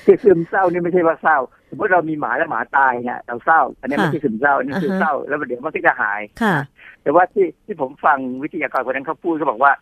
[0.05, 1.38] คือซึมเศร้านี่ไม่ใช่ว่าเศร้า
[1.68, 6.57] สมมติเรามีหมาแล้วหมาตายเนี่ยเราเศร้า อันนี้ไม่ใช่ซึมเศร้าอันนี้คืออ่าฮะเศร้าแล้วเดี๋ยวมันก็จะหายค่ะ
[7.03, 9.72] แต่ว่าที่ที่ผมฟังวิทยากรคนนั้นเขาพูดเขาบอกว่า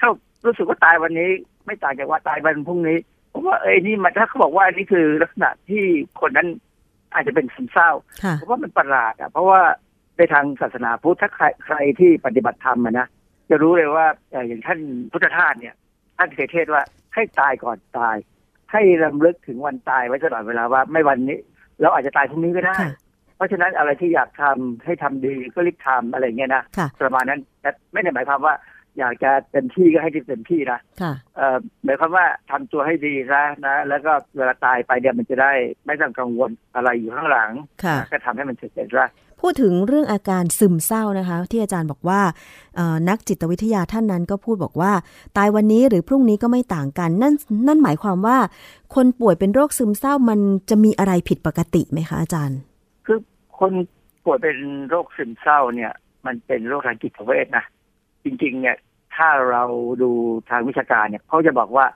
[0.00, 0.08] ถ้า
[0.46, 1.28] รู้สึกว่าตายวันนี้
[1.66, 2.98] ไม่ต่างจากว่าตายวันพรุ่งนี้
[3.32, 5.84] ผมว่าเอ้ยนี่มันถ้าเขาบอกว่าอันนี้คือลักษณะที่
[6.20, 6.48] คนนั้น
[7.14, 7.90] อาจจะเป็นซึมเศร้า
[8.24, 9.60] ค่ะผมว่ามันประหลาดอะเพราะว่า
[10.16, 13.06] ในทางศาสนาพุทธถ้าใครใครที่ปฏิบัติธรรมอะนะ
[13.50, 14.78] จะรู้เลยว่าเอ่ออย่างท่าน
[15.12, 15.74] พุทธทาสเนี่ย
[16.18, 16.82] ท่านเคยเทศน์ว่า
[17.14, 18.16] ให้ตายก่อนตาย
[18.72, 21.38] ให้รำลึกถึงวันตายไว้ตลอดเวลาว่าไม่วันนี้
[21.80, 22.92] เราอาจจะตายพรุ่งนี้ก็ได้ค่ะ
[23.36, 28.54] เพราะฉะนั้นอะไรที่อยากทำให้ทำดีก็รีบทำอะไรเงี้ยนะค่ะประมาณนั้นแต่ไม่ได้หมายความว่า
[28.98, 35.52] อยากจะเต็มที่ก็ให้เต็มที่นะค่ะเอ่อหมายความว่าทำตัวให้ดีซะนะ แล้วก็เวลาตายไปเนี่ยมันจะได้
[35.86, 37.52] ไม่ต้องกังวลอะไรอยู่ข้างหลัง
[37.84, 39.08] ค่ะนะก็ทำให้มันเสร็จๆซะ
[39.42, 42.20] พูดถึงเรื่องอาการซึมเศร้านะคะ ที่อาจารย์บอกว่า
[42.76, 44.92] เอ่อนักจิตวิทยาท่านนั้นก็พูดบอกว่า
[45.36, 47.34] ตายวันนี้หรือพรุ่งนี้ก็ไม่ต่างกัน นั่น
[47.66, 48.38] นั่นหมายความว่า
[48.94, 50.40] คนป่วยเป็นโรคซึมเศร้ามัน
[50.70, 52.58] จะมีอะไรผิดปกติไหมคะอาจารย์
[53.06, 53.18] คือ
[53.58, 53.72] คน
[54.24, 54.56] ป่วยเป็น
[54.88, 55.92] โรคซึมเศร้าเนี่ย
[56.26, 57.64] มันเป็นโรคทางจิตเวชนะ
[58.24, 58.76] จริงๆเนี่ย
[59.18, 59.62] ถ้าเรา
[60.02, 60.10] ดู
[60.50, 61.86] ทางวิชาการเนี่ยเขาจะบอกว่า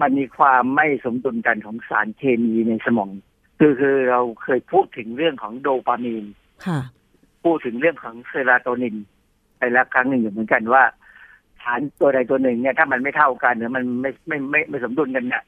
[0.00, 3.10] มันมีความไม่สมดุลกันของสารเคมีในสมอง
[3.58, 6.24] คือคือเราเคยพูดถึงเรื่องของโดปามีน
[6.66, 6.80] ค่ะ
[7.44, 8.96] พูดถึงเรื่องของเซโรโทนิน
[9.58, 10.82] ไปแล้วครั้งหนึ่งอยู่เหมือนกันว่า
[11.62, 15.44] สารตัวใดตัวหนึ่งเนี่ยถ้ามันไม่เท่ากันหรือมันไม่ไม่ไม่ไม่สมดุลกันเนี่ย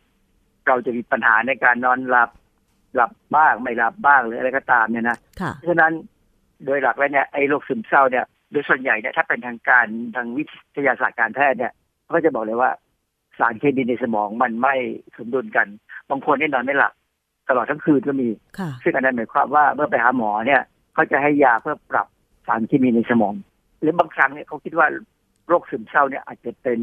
[0.67, 2.31] เราจะมีปัญหาในการนอนหลับ
[2.95, 5.93] หลับบ้างไม่หลับบ้างหรืออะไรก็ตามเนี่ยนะค่ะเพราะฉะนั้น
[6.65, 9.87] โดยหลักแล้วเนี่ยไอ้โรคซึมเศร้าเนี่ย โดยส่วนใหญ่เนี่ยถ้าเป็นทางการ
[10.17, 10.45] ทางวิ
[10.77, 11.73] ทยาศาสตร์การแพทย์เนี่ย
[12.03, 12.71] เขาก็จะบอกเลยว่า
[13.39, 14.75] สารเคมีในสมองมันไม่
[15.17, 15.67] สมดุลกัน
[16.11, 16.93] บางคนนี่นอนไม่หลับ
[17.49, 18.29] ตลอดทั้งคืนก็มี
[18.59, 20.63] ค่ะซึ่งอันนั้นหมายความว่าเมื่อไปหาหมอเนี่ย
[20.95, 22.07] เขาจะให้ยาเพื่อปรับ
[22.47, 23.35] สารเคมีในสมอง
[23.81, 24.87] หรือบางครั้งเนี่ยเขาคิดว่า
[25.49, 26.81] โรคซึมเศร้าเนี่ยอาจจะเป็น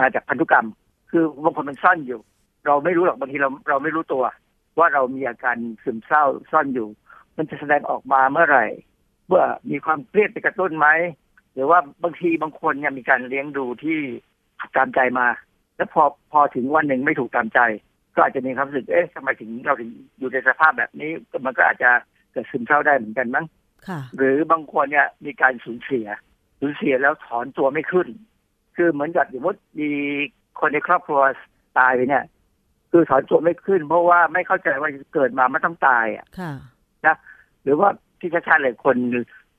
[0.00, 0.66] มาจากพันธุกรรม
[1.10, 2.20] คือบางคนมันซ่อนอยู่
[2.66, 4.24] เราไม่รู้หรอกบางทีเราเราไม่รู้ตัว
[4.78, 6.88] ว่าเรามีอาการซึมเศร้าซ่อนอยู่
[7.36, 8.66] มันจะแสดงออกมาเมื่อไหร่
[9.26, 10.88] เมื่อมีความเครียดไปกระตุ้นไหม
[11.54, 13.98] หรือว่าบางทีบางคนเนี่ยมีการเลี้ยงดูที่
[14.76, 15.26] ตามใจมา
[15.76, 16.02] แล้วพอ
[16.32, 17.60] พอถึงวันหนึ่งไม่ถูกตามใจ
[18.14, 21.10] ก็อาจจะมีความรู้สึกเอ๊ะทำไมถึงเราถึงอยู่ในสภาพแบบนี้
[21.46, 21.90] มันก็อาจจะ
[22.32, 23.46] เกิดซึมเศร้าได้เหมือนกันมั้ง
[23.88, 26.06] ค่ะหรือบางคนเนี่ยมีการสูญเสีย
[26.60, 28.08] สูญเสียแล้วถอนตัวไม่ขึ้น
[28.76, 29.90] คือเหมือนกับสมมติมี
[30.60, 31.20] คนในครอบครัว
[31.78, 32.24] ตายไปเนี่ย
[32.90, 36.52] คือถอนตัวไม่ขึ้น เพราะว่าไม่เข้าใจว่าเกิดมาไม่ต้องตายอะค่ะ
[37.62, 37.88] หรือว่า
[38.24, 38.96] ที่ชัดๆเลยคน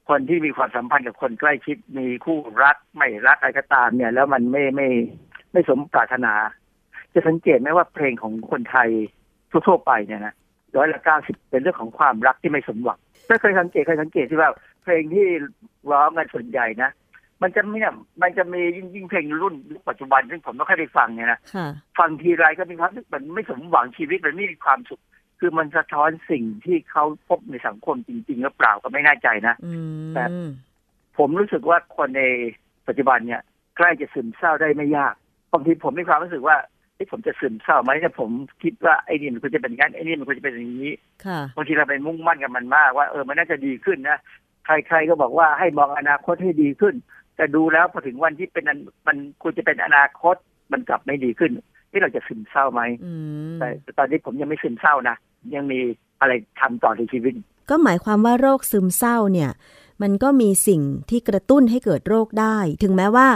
[0.09, 4.89] คนที่มีความสัมพันธ์กับคนใกล้ชิดมีคู่รักไม่รักอะไรก็ตามเนี่ย แล้วมันไม่ไม่
[5.51, 6.34] ไม่สมปรารถนา
[7.13, 8.89] จะสังเกตไหมว่าเพลงของคนไทย
[9.68, 10.34] ทั่วๆไปเนี่ยนะ
[10.78, 14.49] ร้อยละเก้าสิบเป็นเรื่องของความรักที่ไม่สมหวังไม่เคยสังเกตเคยสังเกตที่ว่า
[14.84, 15.28] เพลงที่
[15.91, 16.91] ร้องกันส่วนใหญ่นะ
[17.41, 21.68] มันจะมีเนี่ยมันจะมียิ่งยิ่งเพลงรุ่นยุคปัจจุบันซึ่งผมไม่ค่อยได้ฟังเนี่ยนะค่ะ
[21.99, 25.01] ฟังทีไรก็มีความรู้สึกมันไม่สมหวังชีวิตมันไม่มีความสุข
[25.39, 29.73] คือมันสะท้อนสิ่งที่เขาพบในสังคมจริง ๆ หรือเปล่าก็ไม่แน่ใจนะอื
[30.09, 30.29] มแบบ
[31.17, 32.23] ผมรู้สึกว่าคนใน
[32.88, 33.41] ปัจจุบันเนี่ย
[33.77, 35.13] ใกล้จะซึมเศร้าได้ไม่ยาก
[35.53, 36.57] บางทีผมมีความรู้สึกว่า
[36.95, 38.29] เอ้ผมจะซึมเศร้าไหมเนี่ยผม
[38.63, 40.91] คิดว่าไอ้นี่มันควรจะเป็นอย่างนั้นไอ้นี่มันควรจะเป็นอย่างนี้
[41.25, 44.19] ค่ะบางทีเราไปมุ่งมั่นกับมันมากว่าเออมันน่าจะดีขึ้นนะ
[44.65, 46.95] ใครๆก็บอกว่าให้มองอนาคตให้ดีขึ้น
[47.36, 50.36] แต่ดูแล้วพอถึงวันที่เป็นอันมันควรจะเป็นอนาคต
[50.71, 51.51] มันกลับไม่ดีขึ้น
[51.91, 53.13] ที่เราจะซึมเศร้าไหมอื
[53.53, 55.15] มแต่ตอนนี้ผมยังไม่ซึมเศร้านะ
[55.53, 55.79] ยังมี
[56.19, 57.33] อะไรทำต่อในชีวิต
[57.69, 59.51] ก็หมายความว่าโรคซึมเศร้าเนี่ย
[60.01, 63.27] มันก็มีสิ่งที่กระตุ้นให้เกิดโรคได้ ถึงแม้ว่า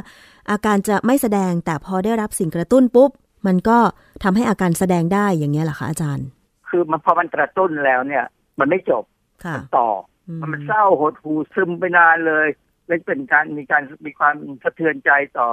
[0.51, 3.11] อาการจะไม่แสดงแต่พอได้รับสิ่งกระตุ้นปุ๊บ
[3.47, 3.79] มันก็
[4.23, 6.27] ทำให้อาการแสดงได้อย่างเงี้ยเหรอคะอาจารย์
[6.69, 8.25] คือมันพอมันกระตุ้นแล้วเนี่ย
[8.59, 9.03] มันไม่จบ
[9.45, 9.89] ค่ะมันต่อ
[10.27, 12.47] อือมันเศร้าหดหู่ซึมไปนานเลย
[12.87, 15.49] เลยเป็นการมีการมีความสะเทือนใจต่อ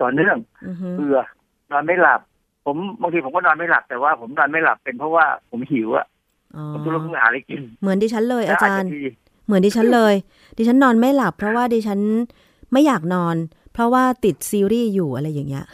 [0.00, 1.18] ต่อเนื่องอือฮึเบื่อ
[1.70, 2.20] นอนไม่หลับ
[2.70, 6.06] ผมบางทีผมก็นอนไม่หลับแต่ว่าผมนอนไม่หลับเป็นเพราะว่าผมหิวอะ
[6.56, 9.02] อ๋อผมต้องลุกขึ้นมาหาอะไรกิน เหมือนดิฉันเลยอาจารย์แล้วจจะดี
[9.46, 10.14] เหมือนดิฉันเลย
[10.58, 12.00] ดิฉันนอนไม่หลับ เพราะว่าดิฉัน
[12.72, 13.36] ไม่อยากนอน
[13.74, 15.64] เพราะว่าติดซีรีส์อยู่อะไรอย่างเงี้ย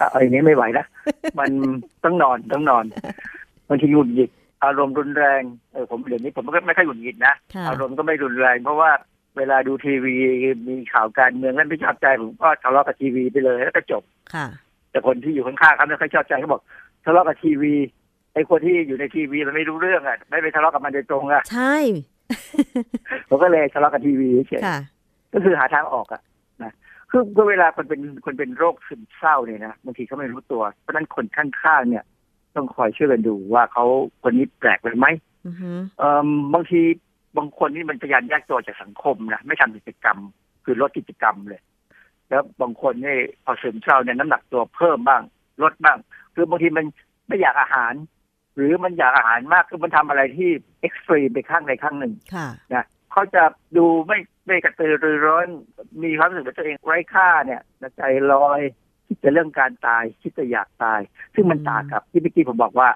[0.00, 0.84] อะเอาอย่างนี้ไม่ไหวนะ
[1.38, 1.50] มัน
[2.04, 2.84] ต้องนอนต้องนอน
[3.68, 4.30] บางทีหงุดหงิด
[4.64, 5.42] อารมณ์รุนแรง
[5.72, 8.90] เออผมเดี๋ยวนี้ผมก็ไม่ค่อยหงุดหงิดนะค่ะอารมณ์ก็ไม่รุนแรง เพราะว่า
[9.36, 10.14] เวลาดูทีวี
[10.68, 14.02] มีข่าวการเมืองแล้วไม่ชอบใจผมก็ทะเลาะกับทีวีไปเลยแล้วก็จบ
[14.34, 14.46] ค่ะ
[14.92, 16.62] แต่คนที่อยู่ข้างๆเขาไม่ค่อยชอบใจเขาบอก
[17.04, 17.74] ทะเลาะกับทีวี
[18.34, 21.76] ไอ้คนที่อยู่ในทีวีมันไม่รู้เรื่องอะไม่ไปทะเลาะกับมันโดยตรงอะใช่
[23.28, 24.78] ผมก็เลยทะเลาะกับทีวีเฉยค่ะ
[25.32, 26.22] ก็คือหาทางออกอะ
[26.62, 26.72] นะ
[27.10, 32.04] คือคือเวลาคนเป็นคนเป็นโรคซึมเศร้าเนี่ยนะบางทีเขาไม่รู้ตัว เพราะฉะนั้นคนข้างๆเนี่ย
[32.56, 33.84] ต้องคอยช่วยกันดูว่าเขา
[34.22, 35.06] คนนี้แปลกไปไหม
[35.46, 36.80] อือฮึเอ่อบางที
[37.36, 40.18] บางคนนี่มันพยายามแยกตัวจากสังคมนะไม่ทำกิจกรรม
[40.64, 41.60] คือลดกิจกรรมเลย
[42.32, 45.22] แล้วบางคนนี่พอซึมเศร้าเนี่ยน้ำหนักตัวเพิ่มบ้าง
[45.62, 45.98] ลดบ้าง
[46.34, 46.84] คือบางทีมัน
[47.28, 47.92] ไม่อยากอาหาร
[48.54, 53.42] หรือมันอยากอาหารมากคือมันทำอะไรที่เอ็กซ์ตรีมไปข้างใดข้างหนึ่งค่ะนะเขาจะ
[53.76, 55.48] ดูไม่ไม่กระตือรือร้น
[56.02, 57.60] มีความรู้สึกว่าตัวเองไร้ค่าเนี่ย
[57.96, 58.02] ใจ
[58.32, 58.60] ลอย
[59.06, 61.00] คิดแต่เรื่องการตายคิดแต่อยากตาย
[61.34, 62.88] ซึ่งมันอืมต่างกับที่เมื่อกี้ผมบอกว่า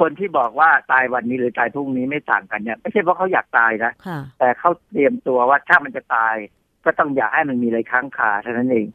[0.00, 6.34] คนที่บอกว่าตายวันนี้หรือตายพรุ่งนี้ไม่ต่างกันเนี่ยไม่ใช่เพราะเขาอยากตายนะค่ะแต่เขาเตรียมตัวว่าถ้ามันจะตาย
[6.86, 8.86] ก็ต้องอยากให้มันมีอะไรค้างคาเท่านั้นเอง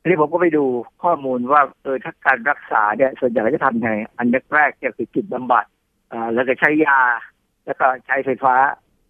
[0.00, 0.64] ทีนี้ผมก็ไปดู
[1.02, 5.64] ข้อมูลว่าเออถ้าการรักษาเนี่ยส่วนใหญ่จะทำไงอันแรกๆเนี่ยคือจิตบำบัด
[6.12, 7.00] อ่าแล้วก็ใช้ยา
[7.64, 8.54] แล้วก็ใช้ไฟฟ้า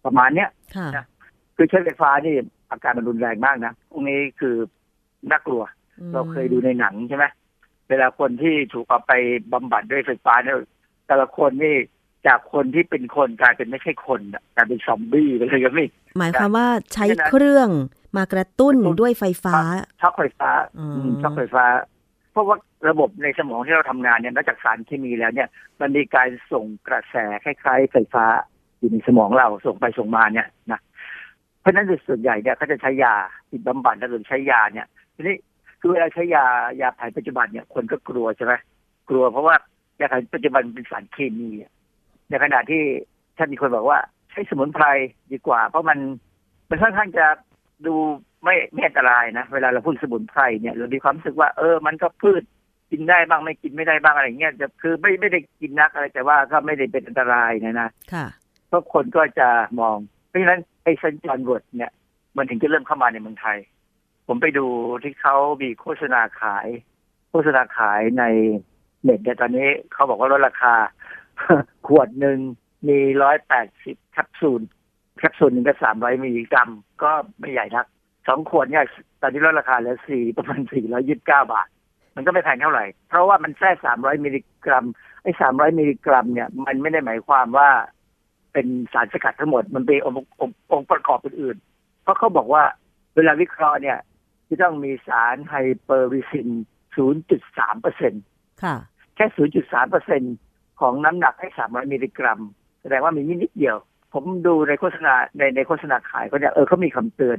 [0.05, 1.05] ประมาณเนี้ยค่ะนะ
[1.55, 2.35] คือใช้ไฟฟ้านี่
[2.69, 4.55] อาการมันรุนแรงมากนะพวกนี้คือ
[5.31, 5.63] น่ากลัว
[5.99, 7.25] มเราเคยดูในหนังใช่ไหม
[7.89, 9.13] เวลาคนที่ถูกเอาไป
[9.53, 10.57] บำบัดด้วยไฟฟ้าเนี่ย
[11.07, 11.75] แต่ละคนนี่
[12.27, 15.85] จากคนที่เป็นคนกลายเป็นไม่ใช่คนอะกลายเป็นซอมบี้ไปเลยก็มี
[16.17, 17.69] หมายความว่าใช้เพราะฉะนั้นเครื่อง
[18.17, 19.55] มากระตุ้นตุ้นด้วยไฟฟ้า
[20.01, 21.65] ช็อกไฟฟ้าอืมอืมช็อกไฟฟ้า
[22.31, 22.57] เพราะว่า
[22.89, 25.49] ระบบในสมองที่เราทำงานเนี่ยนอกจากสารเคมีแล้วเนี่ย
[25.81, 28.25] มันมีการส่งกระแสคล้ายๆ ไฟฟ้า
[28.77, 30.79] อยู่ในสมองเราส่งไปส่งมาเนี่ยนะ
[31.61, 33.15] เพราะฉะนั้นโดยส่วนใหญ่เนี่ยเขาจะใช้ยา
[33.49, 35.35] ติดบำบัดแล้วหรือใช้ยาเนี่ยทีนี้
[35.79, 36.45] คือเวลาใช้ยา
[36.81, 38.53] ยาแผนปัจจุบันเนี่ยคนก็กลัวใช่ไหม
[39.09, 39.55] กลัวเพราะว่า
[39.99, 41.71] ยาแผนปัจจุบันเป็นสารเคมีอะ
[42.29, 42.83] ในขณะที่
[43.37, 43.99] ท่านมีคนบอกว่า
[44.31, 44.85] ใช้สมุนไพร
[45.31, 45.99] ดีกว่า เพราะมัน
[46.69, 47.25] มันค่อนข้างจะ
[47.87, 47.95] ดู
[48.43, 52.43] ไม่ไม่อันตรายนะ เวลาเราพูดสมุนไพรเนี่ยเรามีความรู้สึกว่า เออ มันก็พืช
[52.91, 58.25] กินได้บ้างไม่กินไม่ได้บ้างอะไรเงี้ยจะคือไม่ไม่ได้กินนักอะไรแต่ว่าก็ไม่ได้เป็นอันตรายนะนะค่ะ
[58.67, 61.15] เพราะคนก็จะมอง เพราะฉะนั้นไอ้ St.
[61.23, 61.91] John's wort เนี่ย
[62.37, 63.57] มันถึงจะเริ่มเข้ามาในเมืองไทย
[64.27, 64.65] ผมไปดู
[65.03, 66.67] ที่เขามีโฆษณาขาย
[67.29, 68.23] โฆษณาขายใน
[69.03, 70.73] เน็ตเนี่ยตอนนี้เขาบอกว่าลดราคา
[71.87, 72.37] ขวดหนึ่ง
[72.87, 74.61] มีร้อยแปดสิบแคปซูล
[75.17, 76.69] แคปซูลหนึ่งก็สามร้อยมิลลิกรัม
[77.03, 77.85] ก็ไม่ใหญ่นัก
[78.27, 78.85] สองขวดเนี่ย
[79.21, 81.67] ตอนนี้ลดราคาเหลือสี่ประมาณสี่ร้อยยี่สิบเก้าบาท
[82.15, 84.85] มันก็ไม่แพงเท่าไหร่ เพราะว่ามันแค่สามร้อยมิลลิกรัม
[85.23, 87.69] ไอ้สามร้อยมิลลิกรัมเนี่ยมันไม่ได้หมายความว่า
[88.53, 92.63] เป็นสารสกัดทั้งหมดมันเป็นองค์องค์องค์ประกอบอื่นๆเพราะเขาบอกว่า
[93.15, 93.97] เวลาวิเคราะห์เนี่ย
[94.49, 96.49] จะต้องมีสาร hypericin
[97.15, 98.13] 0.3เปอร์เซ็นต์
[98.63, 98.75] ค่ะ
[99.15, 99.25] แค่
[99.59, 100.21] 0.3เปอร์เซ็นต์
[100.81, 102.39] ของน้ำหนักให้ 300 มิลลิกรัม
[102.81, 103.77] แสดงว่ามีนิดเดียว
[104.13, 107.37] ผมดูในโฆษณาในในโฆษณาขายก็เนี่ยเออเขามีคำเตือน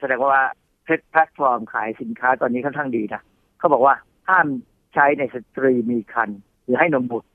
[0.00, 0.42] แสดงว่า
[0.84, 3.22] แพลตฟอร์มขายสินค้าตอนนี้ค่อนข้างดีนะ
[3.58, 3.94] เขาบอกว่า
[4.28, 4.46] ห้าม
[4.94, 7.28] ใช้ในสตรีมีครรภ์หรือให้นมบุตร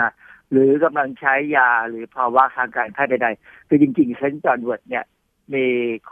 [0.00, 0.12] นะ
[0.50, 4.38] หรือกำลังใช้ยาหรือภาวะทางการแพทย์ใดๆ คือจริงๆ St.
[4.38, 5.04] John's wort เนี่ย
[5.54, 5.66] มี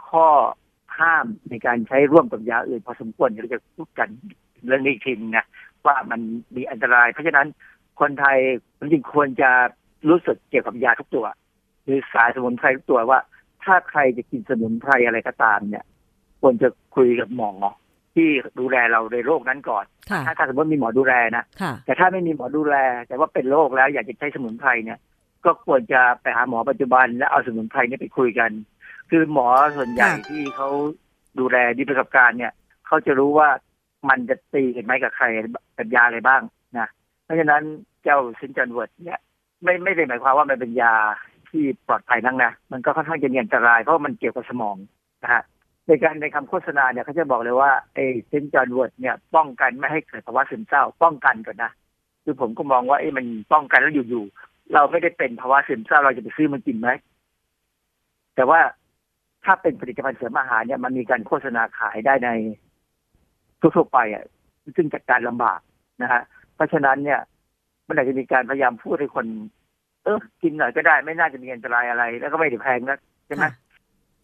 [0.07, 0.27] ข้อ
[0.99, 4.09] ห้ามในการใช้ร่วมกับยาอื่น พอสมควรเดี๋ยวเราจะพูดกัน
[4.67, 5.45] เรื่องนี้ทีนึงนะ
[5.85, 6.21] ว่ามัน
[6.55, 7.47] มีอันตราย เพราะฉะนั้น
[7.99, 8.37] คนไทย
[8.79, 9.49] จริงๆควรจะ
[10.09, 11.25] รู้สึกเกี่ยวกับยาทุกตัว
[11.89, 13.19] รือสายสมุนไพรทุกตัวว่า
[13.63, 15.85] ถ้าใครจะกินสมุนไพรอะไรก็ตามเนี่ย
[16.41, 17.51] ควรจะคุยกับหมอ
[18.15, 18.27] ที่
[18.59, 22.75] ดูแลเราในโรคนั้นก่อนค่ะถ้าถ้าสมมติมีหมอดูแลนะค่ะแต่ถ้าไม่มีหมอดูแล
[23.07, 24.99] แต่ว่าเป็นโรคแล้วอยากจะใช้สมุนไพรเนี่ย
[25.45, 28.51] ก็ควรจะไปหาหมอปัจจุบัน แล้วเอาสมุนไพรเนี่ยไปคุยกัน
[29.09, 30.69] คือหมอส่วนใหญ่ค่ะที่เขา
[31.39, 32.53] ดูแลมีประสบการณ์เนี่ย
[32.87, 33.49] เขาจะรู้ว่า
[34.09, 35.25] มันจะตีกันไหมกับใคร
[35.77, 36.41] กับยาอะไรบ้าง
[36.77, 36.87] นะ
[37.23, 37.61] เพราะฉะนั้น
[38.03, 38.51] เจ้า St.
[38.57, 39.19] John's wort เนี่ย
[39.63, 40.95] ไม่ไม่ได้หมายความว่ามันเป็นยา
[41.51, 44.75] ที่ปลอดภัยนักนะมันก็ค่อนข้างจะมีอันตรายเพราะมันเกี่ยวกับสมอง
[45.23, 45.43] นะฮะ
[45.87, 48.45] ในการในคำโฆษณาเนี่ยเขาจะบอกเลยว่าไอ้ St.
[48.53, 51.71] John's wort เนี่ยป้องกันไม่ให้เกิดภาวะซึมเศร้า ป้องกันก่อนนะ
[52.23, 56.89] คือผมก็มองว่าไอ้มันป้องกันแล้วอยู่ๆเราไม่ได้เป็นภาวะซึมเศร้าเราจะไปซื้อมันกินไหม
[58.35, 58.59] แต่ว่า
[59.45, 62.29] ถ้าเป็นผลิตภัณฑ์เสริมอาหารเนี่ยมันมีการโฆษณาขายได้ใน
[63.59, 64.23] ทั่วๆไปอะ
[64.75, 65.59] ซึ่งจัดการลำบาก
[66.01, 66.21] นะฮะ
[66.55, 67.19] เพราะฉะนั้นเนี่ย
[67.87, 69.25] มันอาจจะมีการพยายามพูดให้คน
[70.03, 73.51] เออกินหน่อยก็ได้ ไม่น่าจะมีอันตรายอะไร แล้วก็ไม่ได้แพงนะใช่ไหมค่ะ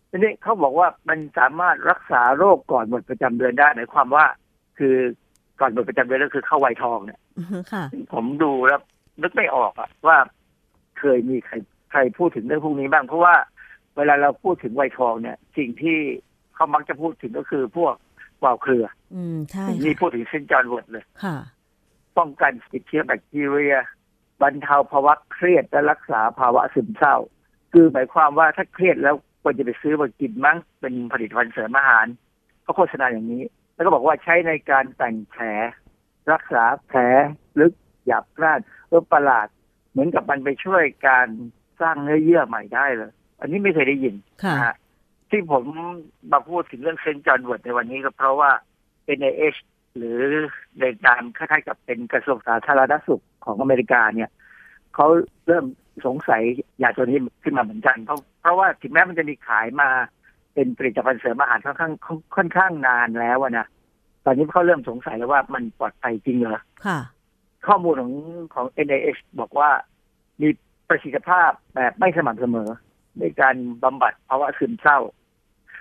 [0.10, 4.26] ทีนี้เขาบอกว่ามันสามารถรักษาโรคก่อนหมดประจำเดือนได้หมายความว่า
[4.78, 4.96] คือ
[5.60, 8.82] ก่อนหมดประจำเดือนก็คือเข้าวัยทองเนี่ยอือฮึค่ะผมดูแล้ว
[9.22, 10.18] นึกไม่ออกอะว่า
[11.00, 11.56] เคยมีใคร
[11.92, 13.36] ใครพูดถึงเรื่องพวกนี้บ้าง เพราะว่า
[13.98, 15.98] เวลาเราพูดถึงวัยทองเนี่ย สิ่งที่
[16.56, 17.94] เขามักจะพูดถึงก็คือพวก
[18.44, 20.46] กวาวเครือ อืมใช่นี่ค่ะพูดถึง St.
[20.46, 21.38] John's wort เลยค่ะ
[22.18, 23.76] ป้องกันติดเชื้อแบคทีเรีย
[24.42, 27.16] บรรเทาภาวะเครียดและรักษาภาวะซึมเศร้า
[27.72, 32.06] คือหมายความว่าถ้าเครียดแล้วควรจะไปซื้อมากินมั้งเป็นผลิตภัณฑ์เสริมอาหาร
[32.64, 35.44] เขาโฆษณาอย่างนี้ แล้วก็บอกว่าใช้ในการแต่งแผล
[36.32, 37.00] รักษาแผล
[37.60, 37.74] ลึก
[38.06, 39.48] หยาบกร้านเออประหลาด
[39.92, 41.28] เหมือนกับมันไปช่วยการ
[41.82, 44.76] สร้างเนื้อเยื่อใหม่ได้เลย อันนี้ไม่เคยได้ยินค่ะนะฮะ
[45.30, 45.64] ที่ผม
[46.32, 47.22] มาพูดถึงเรื่อง St.
[47.22, 48.52] John's wort ในวันนี้ก็เพราะว่า
[49.20, 49.60] NIH
[49.98, 50.20] หรือ
[50.80, 54.30] ในการคล้ายๆกับเป็นกระทรวงสาธารณสุขของอเมริกาเนี่ย
[54.96, 55.08] เขา
[55.48, 55.66] เริ่ม
[56.06, 56.42] สงสัย
[56.82, 59.90] ยาตัวนี้ขึ้นมาเหมือนกันเพราะเพราะว่าถึงแม้มันจะมีขายมา
[60.54, 61.94] เป็นผลิตภัณฑ์เสริมอาหารค่อนข้าง
[62.36, 63.66] ค่อนข้างนานแล้วอะนะ
[64.26, 67.00] ตอนนี้เขาเริ่มสงสัยแล้วว่ามันปลอดภัยจริงเหรอค่ะ
[67.68, 68.14] ข้อมูลของ
[68.54, 69.70] ของ NIH บอกว่า
[70.42, 70.50] มี
[70.90, 72.70] ประสิทธิภาพแบบไม่สม่ำเสมอ
[73.20, 75.00] ในการบำบัดภาวะซึมเศร้า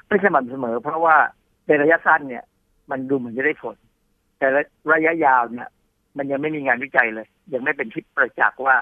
[0.09, 1.17] ไม่สม่ำเสมอ เพราะว่า
[1.67, 2.45] ในระยะสั้นเนี่ย
[2.91, 3.77] มันดูเหมือนจะได้ผล
[4.45, 4.53] แต่
[4.92, 5.70] ระยะยาวเนี่ย
[6.18, 8.76] มันยังไม่มีงานวิจัยเลย ยังไม่เป็นที่ประจักษ์ว่า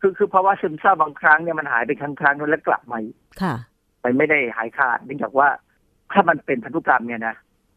[0.00, 3.54] คือคือภาวะซึมเศร้าบางครั้งเนี่ยมันหายไปครั้งครั้งๆแล้วกลับมาอีกค่ะ
[4.04, 5.48] มันไม่ได้หายขาดเนื่องจากว่า
[6.12, 7.34] ถ้ามันเป็นพันธุกรรมเนี่ยนะ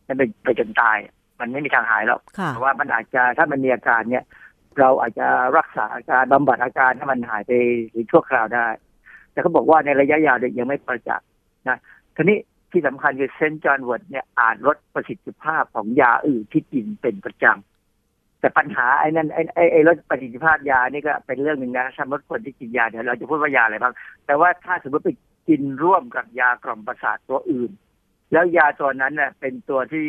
[0.08, 0.98] มันไปไปจนตาย
[1.40, 4.24] มันไม่มีทางหายแล้วค่ะแต่ว่ามันอาจจะถ้ามันมีอาการเนี่ย
[4.80, 7.52] เราอาจจะรักษาอาการบำบัดอาการให้มันหายไป
[7.92, 8.68] หรือชั่วคราวได้
[9.32, 11.28] แต่เขาบอกว่าในระยะยาวเนี่ยยังไม่ประจักษ์
[11.70, 11.78] นะ
[12.16, 12.38] ทีนี้
[12.74, 13.58] ที่สำคัญคือ St.
[13.58, 23.94] John's wort เนี่ยอาจลดประสิทธิภาพของยาอื่นที่กินเป็นประจำแต่ปัญหาไอ้นั่นไอ้ไอ้ไอ้ลดประสิทธิภาพยานี่ก็เป็นเรื่องหนึ่งนะสำหรับคนที่กินยาเดี๋ยวเราจะพูดว่ายาอะไรบ้าง
[24.26, 25.12] แต่ว่าถ้าสมมติไป
[25.50, 27.72] กินร่วมกับยากล่อมประสาทตัวอื่น
[28.32, 30.06] แล้วยาตัวนั้นเนี่ยเป็นตัวที่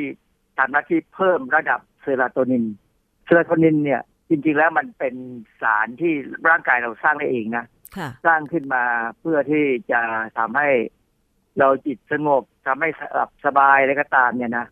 [0.59, 2.65] ทำหน้าที่เพิ่มระดับเซโรโทนิน
[3.25, 5.15] เซโรโทนินเนี่ยจริงๆแล้วมันเป็น
[5.61, 6.13] สารที่
[6.49, 7.65] ร่างกายเราสร้างได้เองนะ
[7.97, 8.85] ค่ะสร้างขึ้นมา
[9.21, 10.01] เพื่อที่จะ
[10.39, 10.69] ทำให้
[11.59, 14.67] เราจิตสงบ ทำให้หลับสบายอะไรก็ตามเนี่ยนะ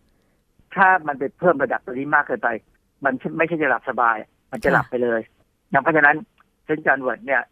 [0.75, 2.49] ถ้ามันไปเพิ่มระดับตัวนี้มากเกินไป
[3.05, 4.17] มันไม่ใช่จะหลับสบาย
[4.51, 5.21] มันจะหลับไปเลย
[5.73, 6.17] นะเพราะฉะนั้น
[6.65, 6.83] St.
[6.83, 7.43] John's Wort เนี่ย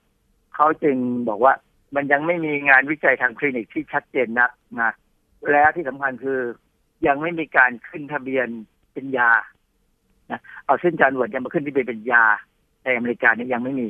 [0.55, 0.97] เขาจึง
[1.29, 1.53] บอกว่า
[1.97, 4.51] มันยังไม่มีงานวิจัยทางคลินิกที่ชัดเจนนัก
[4.83, 4.93] นะ
[5.51, 6.41] และที่สำคัญคือ
[7.07, 8.49] ยังไม่มีการขึ้นทะเบียน
[8.93, 9.31] เป็นยา
[10.31, 10.95] นะเอา St.
[11.01, 12.25] John's Wort ยังมาขึ้นทะเบียนเป็นยา
[12.85, 13.89] ในอเมริกาเนี่ยยังไม่มี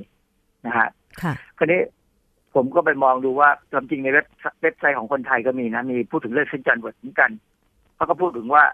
[0.66, 0.88] นะฮะ
[1.22, 1.80] ค่ะคราวนี้
[2.55, 4.26] ผมก็ไปมองดูว่าความจริงในเว็บ
[4.62, 6.62] เว็บไซต์ของคนไทยก็มีนะมีพูดถึงเรื่อง St.
[6.66, 7.30] John's Wort เหมือนกัน
[7.94, 8.64] เขาก็พูดถึงว่า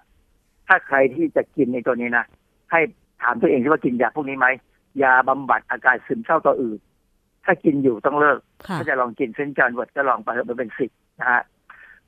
[0.68, 2.24] ถ้าใครที่จะกินในตัวนี้นะ
[2.70, 2.80] ให้
[3.22, 4.46] ถามตัวเองที่ว่ากินยาพวกนี้ไหม
[5.02, 6.78] ยาบำบัดอาการซึมเศร้าตัวอื่น
[7.44, 11.42] ถ้ากินอยู่ต้องเลิกค่ะถ้าจะลองกินเส้นจันทร์เวิร์ดก็ลองไปเถอะมันเป็นสิทธิ์นะฮะ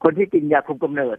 [0.03, 1.19] คนที่กินยาคุมกำเนิด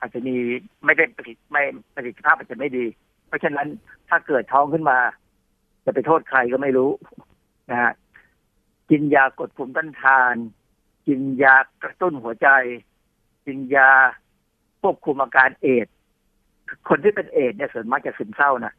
[0.00, 0.36] อาจจะมี
[0.84, 1.62] ไม่ได้ประสิทธิไม่
[1.94, 2.84] ประสิทธิภาพอาจจะไม่ดี
[3.26, 3.66] เพราะฉะนั้น
[4.08, 4.98] ถ้าเกิดท้องขึ้นมา
[5.84, 6.90] จะไปโทษใครก็ไม่รู้
[7.70, 7.92] นะฮะ
[8.90, 10.34] กินยากดภูมิต้านทาน
[11.06, 12.48] กินยากระตุ้นหัวใจ
[13.46, 13.90] กินยา
[14.80, 15.94] ควบคุมอาการเอดส์
[16.88, 18.72] คนที่เป็นเอดส์เนี่ยส่วนมากจะซึมเศร้านะ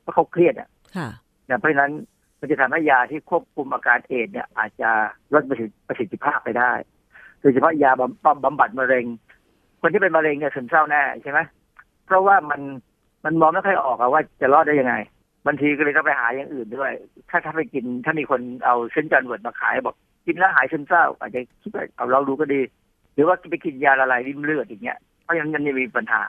[0.00, 1.08] เพราะเขาเครียดอะค่ะ
[1.48, 1.92] นะเพราะฉะนั้น
[2.40, 4.90] มันจะทำให้ยาที่ควบคุมอาการเอดส์เนี่ย อาจจะ
[5.34, 6.72] ลดประสิทธิประสิทธิภาพไปได้
[7.40, 9.06] โดยเฉพาะยาบำบำบำบัดมะเร็ง
[9.80, 11.40] คนที่เป็นมะเร็งเนี่ยซึมเศร้าแน่ใช่ไหม
[12.06, 12.60] เพราะว่ามัน
[13.24, 14.94] มันมองไม่ค่อยออกอะว่าจะรอดได้ยังไง
[15.46, 16.92] บางทีก็เลยต้องไปหาอย่างอื่นด้วย
[17.30, 19.06] ถ้าถ้าไปกินถ้ามีคนเอา St.
[19.12, 22.60] John's Wort มาขายบอกกินแล้วหายซึมเศร้า อาจจะคิดว่าเอาเราดูก็ดี
[23.14, 26.22] หรือว่าไปกินยาละลายริมเลือดอย่างเงี้ยเพราะฉะนั้นมันมีปัญหา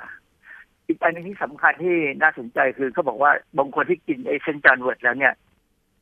[0.87, 5.33] อีกอันหนึงที่สำคัญที่น่าสนใจคือเขาบอกว่าบางคนที่กินไอ้เส้นจันทร์เวิร์ดแล้วเนี่ย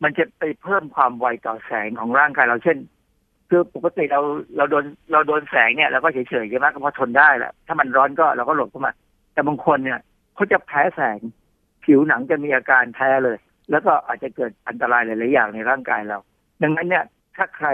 [0.03, 2.77] มันจะไปเพิ่มความไวต่อแสงของร่างกายเราเช่น
[3.49, 4.21] คือปกติเรา
[4.57, 8.93] เราโดนเราโดนแสงเนี่ยเราก็เฉยๆใช่ไหมก็พอทนได้แหละถ้ามันร้อนก็เราก็หลบเข้ามา
[9.33, 9.99] แต่บางคนเนี่ย
[10.35, 11.19] เขาจะแพ้แสง
[11.85, 13.37] ผิวหนังจะมีอาการแพ้เลย
[13.71, 16.17] แล้วก็อาจจะเกิดอันตรายหลาย ๆ อย่างในร่างกายเรา
[16.61, 17.05] ดังนั้นเนี่ย
[17.35, 17.67] ถ้าใคร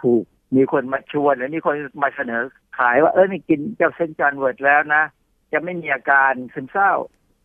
[0.00, 0.24] ถูก
[0.56, 2.42] มีคนมาชวนหรือมีคนมาเสนอ
[2.78, 5.02] ขายว่าเออนี่กินเจ้าเส้นจานเวิร์ดแล้วนะ
[5.52, 6.92] จะไม่มีอาการซึมเศร้า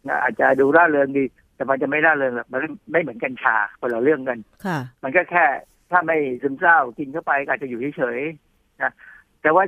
[0.07, 1.23] นะอาจจะดูร่าเริงดี
[1.55, 2.59] แต่มันจะไม่ร่าเริงหรอกมัน
[2.91, 5.45] ไม่เหมือนกัญชาคนละเรื่องกันค่ะ มันก็แค่
[5.91, 8.91] ถ้าไม่ซึมเศร้ากินเข้าไปก็อาจจะอยู่เฉยๆนะ
[9.41, 9.63] แต่ว่า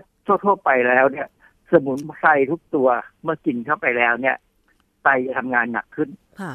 [0.45, 1.27] ทั่วๆไปแล้วเนี่ย
[1.71, 2.89] สมุนไพรทุกตัว
[3.23, 6.09] เมื่อกินเข้าไปแล้วเนี่ยไตจะทำงานหนักขึ้น
[6.41, 6.53] ค่ะ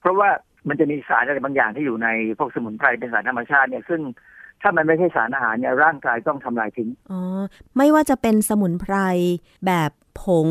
[0.00, 0.28] เพราะว่า
[0.68, 4.00] มันจะมีสารอะไรบางอย่างที่อยู่ในพวกสมุนไพรเป็นสารธรรมชาติเนี่ยซึ่ง
[4.62, 7.20] ถ้ามันไม่ใช่สารอาหารเนี่ยร่างกายต้องทำลายทิ้งอ๋อ
[7.76, 8.96] ไม่ว่าจะเป็นสมุนไพร
[9.66, 9.90] แบบ
[10.22, 10.48] ผง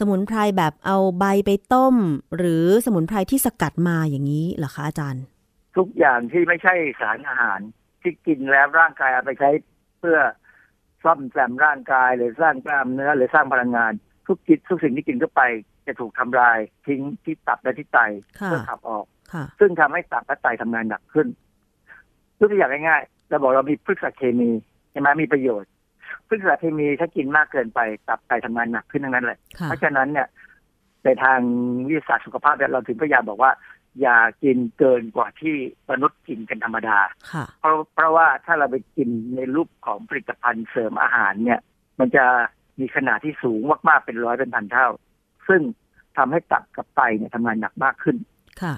[0.00, 1.94] สมุนไพรแบบเอาใบไปต้ม
[2.36, 5.24] หรือสมุนไพรที่สกัดมาอย่างนี้เหรอคะอาจารย์
[5.76, 7.60] ทุกอย่างที่ไม่ใช่สารอาหาร
[8.02, 9.50] ที่กินแล้วร่างกายเอาไปใช้
[9.98, 10.18] เพื่อ
[11.04, 13.92] ซ่อมแซมร่างกายหรือสร้างกล้ามเนื้อหรือสร้างพลังงาน
[14.26, 15.42] ทุกกิจทุกสิ่งที่กินเข้าไป
[15.86, 17.98] จะถูกทำลายทิ้งที่ตับและที่ไต
[18.40, 21.26] ค่ะเพื่อขับออกค่ะซึ่งทำให้ตับและไตทำงานหนักขึ้น
[22.38, 24.50] ยกตัวอย่างง่ายๆเราบอกเรามีพฤกษเคมี
[24.90, 25.70] ใช่ไหมมีประโยชน์
[26.28, 30.28] พฤกษเคมีถ้ากินมากเกินไปตับไตทำงานหนักขึ้นทั้งนั้นเลยค่ะเพราะฉะนั้นเนี่ย
[31.04, 31.40] ในทาง
[31.88, 33.52] วิทยาศาสตร์สุขภาพเนี่ยเราถึงพยายามบอกว่า
[34.00, 35.54] อย่ากินเกินกว่าที่
[35.90, 36.98] มนุษย์กินกันธรรมดา
[37.32, 41.60] ค่ะเพราะเพราะว่าถ้าเราไปกินในรูปของผลิตภัณฑ์เสริมอาหารเนี่ย
[42.00, 42.24] มันจะ
[42.80, 44.88] มีขนาดที่สูงมากๆเป็นร้อยเป็นพันเท่า
[45.48, 45.60] ซึ่ง
[46.16, 48.16] ทำให้ตับกับไตเนี่ยทำงานหนักมากขึ้น
[48.62, 48.74] ค่ะ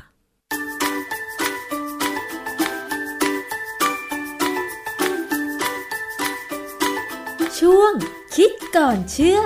[7.60, 7.92] ช่วง
[8.36, 9.40] คิดก่อนเชื่อ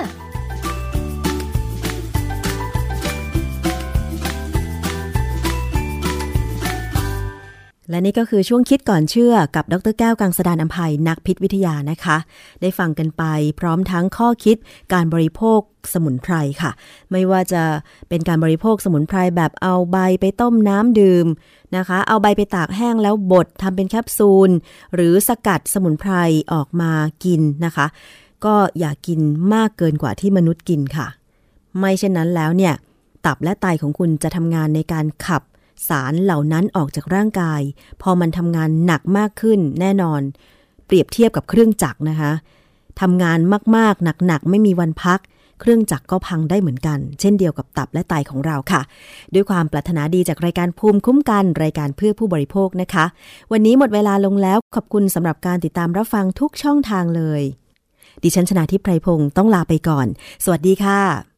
[7.91, 12.17] และนี่ก็คือช่วงคิดก่อนเชื่อกับดรแก้วกังสดานอภัยนักพิษวิทยานะคะ
[12.61, 13.25] ได้ฟังกันไป
[13.61, 14.57] พร้อมทั้งข้อคิด
[14.93, 15.61] การบริโภค
[15.93, 16.71] สมุนไพรค่ะ
[17.13, 17.63] ไม่ว่าจะ
[18.09, 21.27] เป็นการบริโภคสมุนไพรแบบเอาใบไปต้มน้ำดื่ม
[21.77, 24.51] นะคะ เอาใบไปตากแห้งแล้วบดทำเป็นแคปซูล
[24.95, 26.13] หรือสกัดสมุนไพร
[26.53, 26.93] ออกมา
[27.25, 27.87] กินนะคะ
[28.45, 29.21] ก็อย่ากิน
[29.55, 31.07] มากเกินกว่าที่มนุษย์กินค่ะ
[31.79, 32.75] ไม่เช่นนั้นแล้วเนี่ย
[33.27, 35.43] ตับและไตของคุณจะทำงานในการขับ
[35.89, 37.61] สารเหล่านั้นออกจากร่างกาย
[38.03, 40.23] พอมันทำงานหนักมากขึ้นแน่นอน
[40.87, 42.33] เปรียบเทียบกับเครื่องจักรนะคะ
[43.01, 43.39] ทำงาน
[43.77, 45.21] มากๆ หนักๆ ไม่มีวันพัก
[45.61, 48.81] เครื่องจักรก็พังได้เหมือนกัน เช่นเดียวกับตับและไตของเราค่ะ
[49.35, 53.05] ด้วยความปรารถนาดีจากรายการภูมิคุ้มกัน รายการเพื่อผู้บริโภคนะคะ
[53.53, 57.43] วันนี้หมดเวลาลงแล้วขอบคุณสำหรับการติดตามรับฟังทุกช่องทางเลย
[58.23, 60.07] ดิฉันชนะทิพไพรพงศ์ต้องลาไปก่อน
[60.45, 61.38] สวัสดีค่ะ